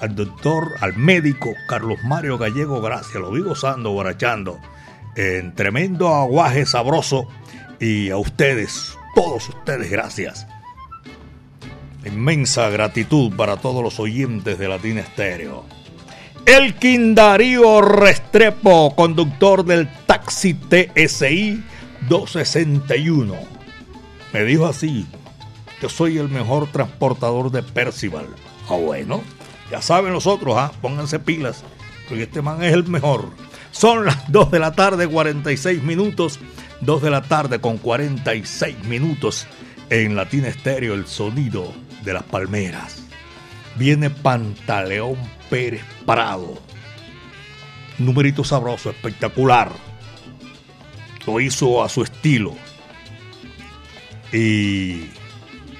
al 0.00 0.14
doctor, 0.14 0.74
al 0.80 0.96
médico 0.96 1.54
Carlos 1.68 1.98
Mario 2.02 2.38
Gallego, 2.38 2.80
gracias, 2.80 3.14
lo 3.14 3.30
vi 3.30 3.42
gozando, 3.42 3.92
borrachando, 3.92 4.58
en 5.14 5.54
tremendo 5.54 6.08
aguaje 6.08 6.66
sabroso, 6.66 7.28
y 7.78 8.10
a 8.10 8.16
ustedes, 8.16 8.96
todos 9.14 9.48
ustedes, 9.48 9.90
gracias. 9.90 10.46
Inmensa 12.04 12.70
gratitud 12.70 13.34
para 13.36 13.58
todos 13.58 13.82
los 13.82 14.00
oyentes 14.00 14.58
de 14.58 14.68
Latina 14.68 15.00
Estéreo. 15.00 15.64
El 16.46 16.74
Darío 17.14 17.82
Restrepo, 17.82 18.94
conductor 18.96 19.64
del 19.64 19.88
taxi 20.06 20.54
TSI 20.54 21.62
261. 22.08 23.34
Me 24.32 24.44
dijo 24.44 24.66
así, 24.66 25.06
yo 25.80 25.88
soy 25.88 26.18
el 26.18 26.28
mejor 26.28 26.66
transportador 26.68 27.50
de 27.50 27.62
Percival. 27.62 28.26
Ah, 28.68 28.76
bueno. 28.76 29.22
Ya 29.70 29.80
saben 29.80 30.12
los 30.12 30.26
otros, 30.26 30.56
¿ah? 30.58 30.72
pónganse 30.82 31.20
pilas, 31.20 31.62
porque 32.08 32.24
este 32.24 32.42
man 32.42 32.62
es 32.62 32.72
el 32.72 32.84
mejor. 32.88 33.30
Son 33.70 34.04
las 34.04 34.30
2 34.32 34.50
de 34.50 34.58
la 34.58 34.72
tarde, 34.72 35.06
46 35.06 35.82
minutos. 35.82 36.40
2 36.80 37.02
de 37.02 37.10
la 37.10 37.22
tarde 37.22 37.60
con 37.60 37.78
46 37.78 38.84
minutos 38.84 39.46
en 39.90 40.16
Latina 40.16 40.48
Estéreo, 40.48 40.94
el 40.94 41.06
sonido 41.06 41.72
de 42.04 42.14
las 42.14 42.22
palmeras. 42.24 43.02
Viene 43.76 44.10
Pantaleón 44.10 45.16
Pérez 45.48 45.82
Prado. 46.06 46.58
Numerito 47.98 48.44
sabroso, 48.44 48.90
espectacular. 48.90 49.70
Lo 51.26 51.40
hizo 51.40 51.84
a 51.84 51.88
su 51.88 52.02
estilo. 52.02 52.54
Y 54.32 55.10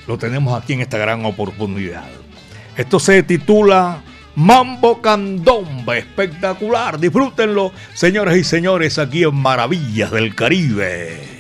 lo 0.07 0.19
tenemos 0.19 0.61
aquí 0.61 0.75
en 0.75 0.81
esta 0.81 0.99
gran 0.99 1.25
oportunidad. 1.25 2.05
Esto 2.77 2.99
se 2.99 3.23
titula 3.23 4.03
Mambo 4.37 5.01
Candombe, 5.03 5.99
espectacular. 5.99 6.99
Disfrútenlo, 6.99 7.73
señoras 7.95 8.37
y 8.37 8.45
señores, 8.45 8.99
aquí 8.99 9.25
en 9.25 9.35
Maravillas 9.35 10.11
del 10.11 10.35
Caribe. 10.35 11.40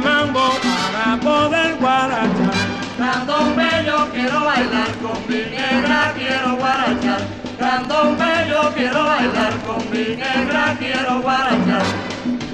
Mambo 0.00 0.50
para 0.92 1.16
poder 1.20 1.76
guarachar. 1.76 2.54
Candombe 2.98 3.68
yo 3.86 4.08
quiero 4.12 4.44
bailar 4.44 4.90
con 5.02 5.18
mi 5.28 5.40
negra, 5.56 6.12
quiero 6.16 6.56
guarachar. 6.56 7.20
Candombe 7.58 8.48
yo 8.48 8.72
quiero 8.74 9.04
bailar 9.04 9.52
con 9.66 9.90
mi 9.90 10.16
negra, 10.16 10.76
quiero 10.78 11.20
guarachar. 11.22 11.82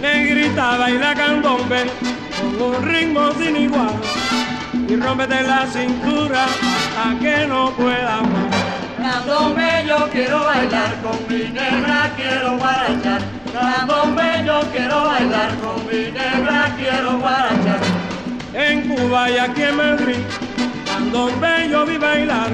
Negrita 0.00 0.76
baila 0.76 1.14
candombe 1.14 1.86
con 2.40 2.62
un 2.62 2.82
ritmo 2.84 3.32
sin 3.32 3.56
igual 3.56 3.94
y 4.88 4.96
rómpete 4.96 5.42
la 5.42 5.66
cintura 5.66 6.46
a 7.04 7.18
que 7.18 7.46
no 7.46 7.70
pueda 7.70 8.20
más. 8.22 8.56
Candombe 8.98 9.84
yo 9.86 10.08
quiero 10.10 10.44
bailar 10.44 10.94
con 11.02 11.18
mi 11.28 11.44
negra, 11.50 12.12
quiero 12.16 12.56
guarachar. 12.58 13.35
Candombe 13.60 14.44
yo 14.44 14.60
quiero 14.70 15.04
bailar 15.04 15.50
con 15.60 15.86
mi 15.86 16.10
negra, 16.10 16.74
quiero 16.76 17.18
guarachar. 17.18 17.80
En 18.52 18.82
Cuba 18.88 19.30
y 19.30 19.38
aquí 19.38 19.62
en 19.62 19.76
Madrid, 19.76 20.22
candombe 20.84 21.68
yo 21.70 21.86
vi 21.86 21.96
bailar. 21.96 22.50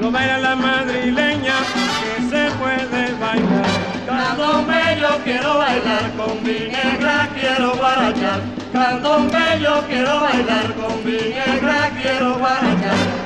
Lo 0.00 0.10
baila 0.10 0.38
la 0.38 0.54
madrileña 0.54 1.54
que 2.00 2.22
se 2.28 2.50
puede 2.60 3.12
bailar. 3.14 3.66
Candombe 4.06 4.98
yo 5.00 5.18
quiero 5.24 5.58
bailar 5.58 6.12
con 6.18 6.42
mi 6.42 6.58
negra, 6.76 7.28
quiero 7.34 7.74
guarachar. 7.76 8.40
Candombe 8.70 9.60
yo 9.62 9.82
quiero 9.88 10.20
bailar 10.20 10.74
con 10.74 11.04
mi 11.04 11.12
negra, 11.12 11.90
quiero 12.02 12.38
guarachar. 12.38 13.22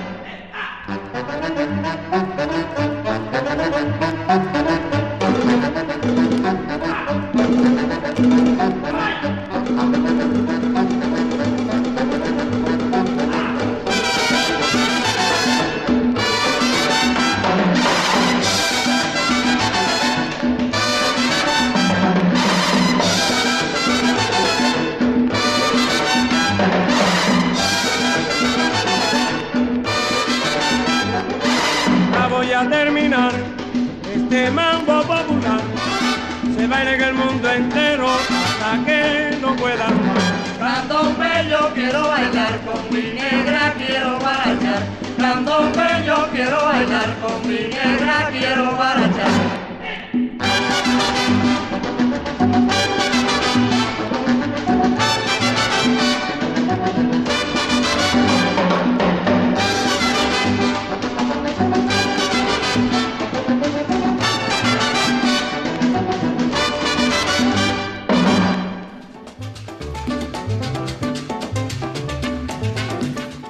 Ya 5.46 5.76
quiero 41.76 42.08
bailar 42.08 42.58
con 42.64 42.82
mi 42.90 43.02
negra, 43.12 43.74
quiero 43.76 44.18
guarachar. 44.18 44.82
Candombe 45.18 45.88
yo 46.06 46.28
quiero 46.32 46.64
bailar 46.64 47.14
con 47.20 47.46
mi 47.46 47.68
negra, 47.68 48.28
quiero 48.32 48.74
guarachar. 48.74 49.05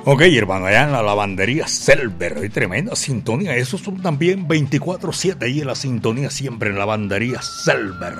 Ok, 0.09 0.21
hermano, 0.21 0.67
allá 0.67 0.85
en 0.85 0.93
la 0.93 1.03
lavandería 1.03 1.67
Selver, 1.67 2.39
hay 2.39 2.49
tremenda 2.49 2.95
sintonía. 2.95 3.57
Esos 3.57 3.81
son 3.81 4.01
también 4.01 4.47
24-7 4.47 5.43
ahí 5.43 5.63
en 5.63 5.67
la 5.67 5.75
sintonía, 5.75 6.31
siempre 6.31 6.69
en 6.69 6.77
la 6.77 6.83
lavandería 6.83 7.43
Selver. 7.43 8.15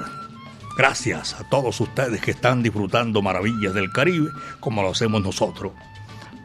Gracias 0.77 1.35
a 1.35 1.49
todos 1.49 1.81
ustedes 1.81 2.21
que 2.21 2.33
están 2.33 2.65
disfrutando 2.65 3.23
maravillas 3.23 3.73
del 3.73 3.93
Caribe, 3.93 4.31
como 4.59 4.83
lo 4.83 4.91
hacemos 4.91 5.23
nosotros. 5.23 5.75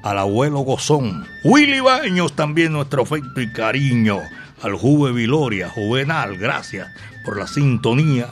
Al 0.03 0.19
abuelo 0.19 0.59
Gozón, 0.59 1.25
Willy 1.43 1.79
Baños, 1.79 2.35
también 2.35 2.73
nuestro 2.73 3.01
afecto 3.01 3.41
y 3.41 3.51
cariño. 3.51 4.19
Al 4.61 4.75
Juve 4.75 5.11
Viloria, 5.11 5.69
Juvenal, 5.69 6.37
gracias 6.37 6.87
por 7.25 7.37
la 7.37 7.47
sintonía. 7.47 8.27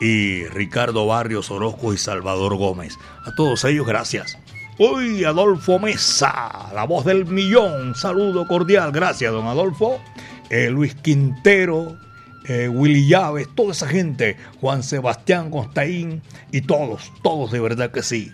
Y 0.00 0.44
Ricardo 0.44 1.04
Barrios 1.04 1.50
Orozco 1.50 1.92
y 1.92 1.98
Salvador 1.98 2.54
Gómez. 2.54 2.96
A 3.24 3.34
todos 3.34 3.64
ellos, 3.64 3.88
gracias. 3.88 4.38
Uy, 4.76 5.22
Adolfo 5.24 5.78
Mesa, 5.78 6.70
la 6.74 6.84
voz 6.84 7.04
del 7.04 7.26
millón. 7.26 7.94
Saludo 7.94 8.44
cordial, 8.48 8.90
gracias, 8.90 9.32
don 9.32 9.46
Adolfo. 9.46 10.00
Eh, 10.50 10.68
Luis 10.68 10.96
Quintero, 10.96 11.96
eh, 12.48 12.68
Willy 12.68 13.06
Llaves, 13.06 13.46
toda 13.54 13.70
esa 13.70 13.86
gente, 13.86 14.36
Juan 14.60 14.82
Sebastián 14.82 15.50
Constaín 15.50 16.22
y 16.50 16.62
todos, 16.62 17.12
todos 17.22 17.52
de 17.52 17.60
verdad 17.60 17.92
que 17.92 18.02
sí. 18.02 18.32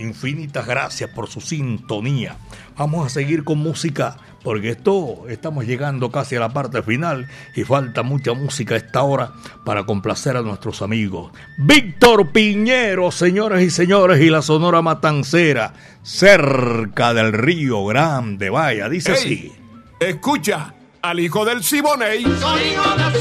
Infinitas 0.00 0.66
gracias 0.66 1.10
por 1.10 1.28
su 1.28 1.40
sintonía. 1.40 2.36
Vamos 2.76 3.06
a 3.06 3.10
seguir 3.10 3.44
con 3.44 3.58
música 3.58 4.16
porque 4.42 4.70
esto 4.70 5.28
estamos 5.28 5.66
llegando 5.66 6.10
casi 6.10 6.36
a 6.36 6.40
la 6.40 6.48
parte 6.48 6.82
final 6.82 7.28
y 7.54 7.64
falta 7.64 8.02
mucha 8.02 8.32
música 8.32 8.74
a 8.74 8.78
esta 8.78 9.02
hora 9.02 9.32
para 9.64 9.84
complacer 9.84 10.36
a 10.36 10.42
nuestros 10.42 10.80
amigos. 10.80 11.32
Víctor 11.58 12.32
Piñero, 12.32 13.10
señores 13.10 13.62
y 13.62 13.70
señores, 13.70 14.20
y 14.22 14.30
la 14.30 14.40
Sonora 14.40 14.80
Matancera, 14.80 15.74
cerca 16.02 17.12
del 17.12 17.32
Río 17.34 17.84
Grande, 17.84 18.48
vaya, 18.48 18.88
dice 18.88 19.12
Ey, 19.12 19.18
así. 19.18 19.52
Escucha 20.00 20.74
al 21.02 21.20
hijo 21.20 21.44
del 21.44 21.62
Siboney. 21.62 22.24
Soy 22.40 22.62
hijo 22.72 22.96
de 22.96 23.19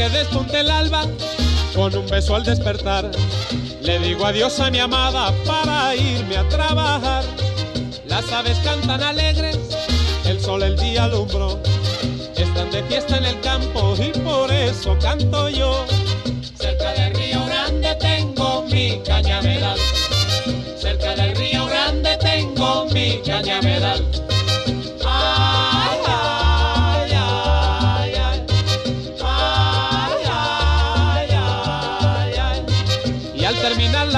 que 0.00 0.08
despunte 0.08 0.60
el 0.60 0.70
alba, 0.70 1.02
con 1.74 1.94
un 1.94 2.06
beso 2.06 2.34
al 2.34 2.42
despertar, 2.42 3.10
le 3.82 3.98
digo 3.98 4.24
adiós 4.24 4.58
a 4.58 4.70
mi 4.70 4.78
amada 4.78 5.30
para 5.44 5.94
irme 5.94 6.38
a 6.38 6.48
trabajar. 6.48 7.22
Las 8.06 8.32
aves 8.32 8.56
cantan 8.64 9.02
alegres, 9.02 9.58
el 10.24 10.40
sol 10.40 10.62
el 10.62 10.78
día 10.78 11.04
alumbró. 11.04 11.60
Están 12.34 12.70
de 12.70 12.82
fiesta 12.84 13.18
en 13.18 13.26
el 13.26 13.40
campo 13.42 13.94
y 13.98 14.08
por 14.20 14.50
eso 14.50 14.96
canto 15.02 15.50
yo. 15.50 15.84
Cerca 16.54 16.92
del 16.94 17.14
Río 17.14 17.44
Grande 17.44 17.94
tengo 17.96 18.64
mi 18.72 19.02
cañaveral. 19.04 19.78
Cerca 20.78 21.14
del 21.14 21.36
Río 21.36 21.66
Grande 21.66 22.16
tengo 22.22 22.86
mi 22.86 23.20
cañaveral. 23.22 24.29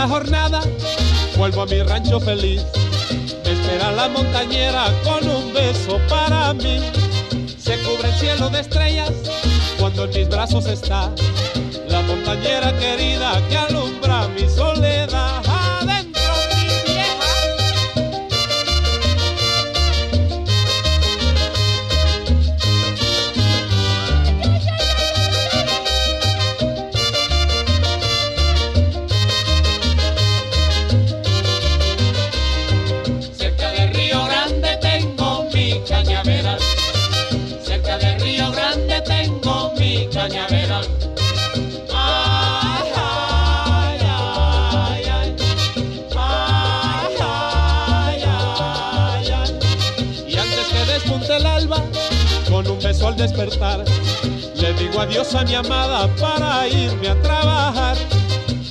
Jornada, 0.09 0.61
vuelvo 1.36 1.62
a 1.62 1.66
mi 1.66 1.82
rancho 1.82 2.20
feliz. 2.20 2.62
Me 3.44 3.53
espera 3.53 3.92
la 3.92 4.09
montañera 4.09 4.86
con 5.05 5.28
un 5.28 5.53
beso 5.53 5.98
para 6.09 6.53
mí. 6.55 6.80
Se 7.59 7.78
cubre 7.78 8.09
el 8.09 8.14
cielo 8.14 8.48
de 8.50 8.61
estrellas 8.61 9.12
cuando 9.78 10.05
en 10.05 10.11
mis 10.11 10.28
brazos 10.28 10.66
está 10.66 11.11
la 11.88 12.00
montañera 12.03 12.76
querida 12.78 13.40
que 13.48 13.57
alumbra 13.57 13.72
despertar, 53.23 53.85
le 54.57 54.73
digo 54.75 55.01
adiós 55.01 55.33
a 55.37 55.45
mi 55.45 55.55
amada 55.55 56.09
para 56.16 56.66
irme 56.66 57.09
a 57.09 57.23
trabajar. 57.23 57.97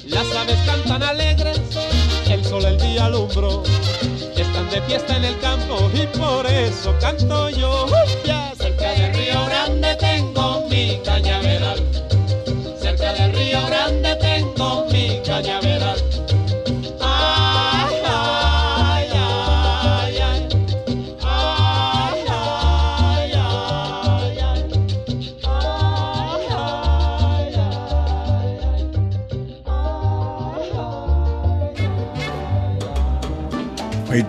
Las 0.08 0.28
aves 0.36 0.60
cantan 0.66 1.04
alegres, 1.04 1.62
el 2.30 2.43
sol 2.43 2.66
el 2.66 2.78
día 2.78 3.06
alumbró, 3.06 3.64
están 4.36 4.70
de 4.70 4.82
fiesta 4.82 5.16
en 5.16 5.24
el 5.24 5.39
campo 5.39 5.89
y 5.93 6.06
por 6.18 6.45
eso 6.47 6.93
canto 6.99 7.49
yo. 7.49 7.86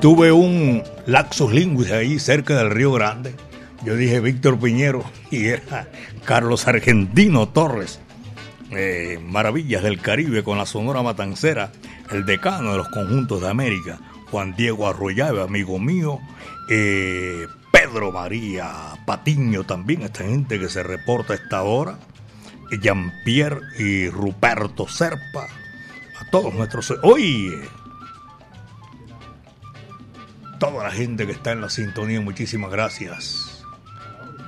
Tuve 0.03 0.33
un 0.33 0.83
laxus 1.07 1.53
linguis 1.53 1.93
ahí 1.93 2.19
cerca 2.19 2.57
del 2.57 2.71
Río 2.71 2.91
Grande. 2.91 3.37
Yo 3.85 3.95
dije 3.95 4.19
Víctor 4.19 4.59
Piñero 4.59 5.05
y 5.31 5.47
era 5.47 5.89
Carlos 6.25 6.67
Argentino 6.67 7.49
Torres. 7.49 8.01
Eh, 8.73 9.21
Maravillas 9.25 9.85
del 9.85 10.01
Caribe 10.01 10.43
con 10.43 10.59
la 10.59 10.67
Sonora 10.67 11.03
Matancera, 11.03 11.71
el 12.11 12.27
decano 12.27 12.73
de 12.73 12.79
los 12.79 12.89
conjuntos 12.89 13.43
de 13.43 13.49
América, 13.49 14.01
Juan 14.33 14.57
Diego 14.57 14.89
Arroyave, 14.89 15.41
amigo 15.41 15.79
mío, 15.79 16.19
eh, 16.69 17.47
Pedro 17.71 18.11
María 18.11 18.73
Patiño 19.07 19.63
también, 19.63 20.03
esta 20.03 20.25
gente 20.25 20.59
que 20.59 20.69
se 20.69 20.83
reporta 20.83 21.35
a 21.35 21.37
esta 21.37 21.63
hora, 21.63 21.97
Jean-Pierre 22.83 23.61
y 23.79 24.09
Ruperto 24.09 24.89
Serpa, 24.89 25.47
a 26.19 26.31
todos 26.31 26.53
nuestros... 26.55 26.93
Oye, 27.03 27.61
toda 30.63 30.85
la 30.85 30.93
gente 30.93 31.27
que 31.27 31.33
está 31.33 31.51
en 31.51 31.61
la 31.61 31.69
sintonía, 31.69 32.21
muchísimas 32.21 32.71
gracias. 32.71 33.65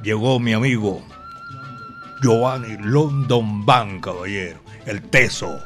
Llegó 0.04 0.38
mi 0.38 0.52
amigo 0.52 1.04
Giovanni 2.22 2.76
London 2.78 3.66
Bank, 3.66 4.04
caballero, 4.04 4.60
el 4.86 5.02
teso. 5.02 5.58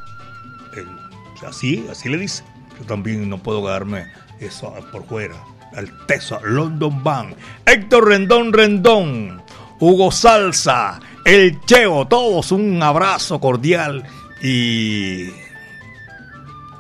Así, 1.47 1.87
así 1.91 2.09
le 2.09 2.17
dice. 2.17 2.45
Yo 2.79 2.87
también 2.87 3.29
no 3.29 3.37
puedo 3.43 3.63
quedarme 3.63 4.07
eso 4.41 4.75
por 4.91 5.05
fuera. 5.07 5.35
El 5.77 5.95
teso, 6.07 6.41
London 6.43 7.05
Bank. 7.05 7.37
Héctor 7.67 8.09
Rendón 8.09 8.55
Rendón. 8.55 9.43
Hugo 9.81 10.11
Salsa. 10.11 10.99
El 11.27 11.61
Cheo. 11.67 12.07
Todos 12.07 12.53
un 12.53 12.83
abrazo 12.83 13.39
cordial 13.39 14.03
y 14.41 15.29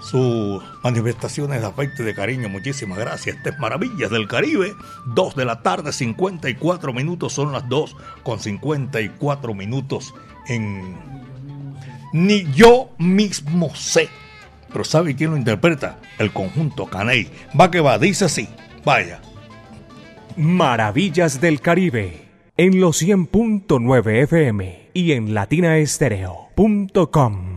sus 0.08 0.62
manifestaciones 0.82 1.60
de 1.60 1.66
afecto 1.66 2.02
y 2.02 2.06
de 2.06 2.14
cariño. 2.14 2.48
Muchísimas 2.48 2.98
gracias. 2.98 3.36
Este 3.36 3.50
es 3.50 3.58
Maravillas 3.58 4.10
del 4.10 4.26
Caribe. 4.26 4.74
2 5.06 5.36
de 5.36 5.44
la 5.44 5.62
tarde, 5.62 5.92
54 5.92 6.92
minutos. 6.92 7.32
Son 7.32 7.52
las 7.52 7.68
2 7.68 7.96
con 8.22 8.40
54 8.40 9.54
minutos 9.54 10.14
en... 10.48 10.96
Ni 12.12 12.50
yo 12.52 12.90
mismo 12.98 13.74
sé. 13.74 14.08
Pero 14.72 14.84
¿sabe 14.84 15.14
quién 15.14 15.32
lo 15.32 15.36
interpreta? 15.36 15.98
El 16.18 16.32
conjunto 16.32 16.86
Caney. 16.86 17.28
Va 17.58 17.70
que 17.70 17.80
va, 17.80 17.98
dice 17.98 18.24
así. 18.24 18.48
Vaya. 18.84 19.20
Maravillas 20.36 21.40
del 21.40 21.60
Caribe 21.60 22.28
en 22.56 22.80
los 22.80 23.02
100.9 23.02 24.22
FM 24.22 24.88
y 24.92 25.12
en 25.12 25.34
latinaestereo.com. 25.34 27.47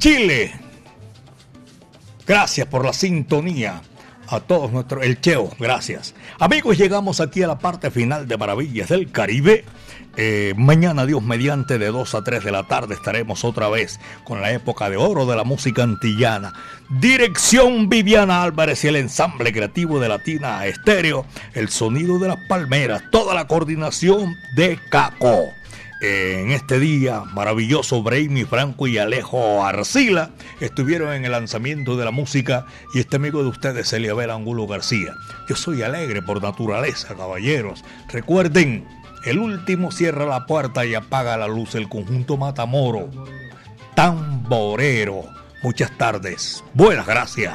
Chile. 0.00 0.50
Gracias 2.26 2.66
por 2.66 2.86
la 2.86 2.94
sintonía 2.94 3.82
a 4.28 4.40
todos 4.40 4.72
nuestros, 4.72 5.04
el 5.04 5.20
Cheo, 5.20 5.50
gracias. 5.58 6.14
Amigos, 6.38 6.78
llegamos 6.78 7.20
aquí 7.20 7.42
a 7.42 7.48
la 7.48 7.58
parte 7.58 7.90
final 7.90 8.26
de 8.26 8.38
Maravillas 8.38 8.88
del 8.88 9.12
Caribe. 9.12 9.66
Eh, 10.16 10.54
mañana, 10.56 11.04
Dios 11.04 11.22
mediante, 11.22 11.78
de 11.78 11.88
2 11.88 12.14
a 12.14 12.24
3 12.24 12.42
de 12.42 12.50
la 12.50 12.66
tarde 12.66 12.94
estaremos 12.94 13.44
otra 13.44 13.68
vez 13.68 14.00
con 14.24 14.40
la 14.40 14.52
época 14.52 14.88
de 14.88 14.96
oro 14.96 15.26
de 15.26 15.36
la 15.36 15.44
música 15.44 15.82
antillana. 15.82 16.54
Dirección 16.88 17.90
Viviana 17.90 18.42
Álvarez 18.42 18.82
y 18.84 18.88
el 18.88 18.96
ensamble 18.96 19.52
creativo 19.52 20.00
de 20.00 20.08
Latina 20.08 20.64
Estéreo, 20.64 21.26
el 21.52 21.68
sonido 21.68 22.18
de 22.18 22.28
las 22.28 22.38
palmeras, 22.48 23.02
toda 23.12 23.34
la 23.34 23.46
coordinación 23.46 24.34
de 24.56 24.78
Caco. 24.88 25.59
En 26.02 26.50
este 26.50 26.78
día 26.78 27.24
maravilloso, 27.34 28.02
Brainy 28.02 28.44
Franco 28.44 28.86
y 28.86 28.96
Alejo 28.96 29.62
Arcila 29.64 30.30
estuvieron 30.60 31.12
en 31.12 31.26
el 31.26 31.32
lanzamiento 31.32 31.96
de 31.96 32.06
la 32.06 32.10
música 32.10 32.64
y 32.94 33.00
este 33.00 33.16
amigo 33.16 33.42
de 33.42 33.50
ustedes, 33.50 33.92
Eliabel 33.92 34.30
Angulo 34.30 34.66
García. 34.66 35.14
Yo 35.46 35.56
soy 35.56 35.82
alegre 35.82 36.22
por 36.22 36.42
naturaleza, 36.42 37.14
caballeros. 37.14 37.84
Recuerden, 38.08 38.86
el 39.26 39.38
último 39.38 39.92
cierra 39.92 40.24
la 40.24 40.46
puerta 40.46 40.86
y 40.86 40.94
apaga 40.94 41.36
la 41.36 41.48
luz 41.48 41.74
el 41.74 41.88
conjunto 41.90 42.38
Matamoro. 42.38 43.10
Tamborero. 43.94 45.24
Muchas 45.62 45.96
tardes. 45.98 46.64
Buenas 46.72 47.06
gracias. 47.06 47.54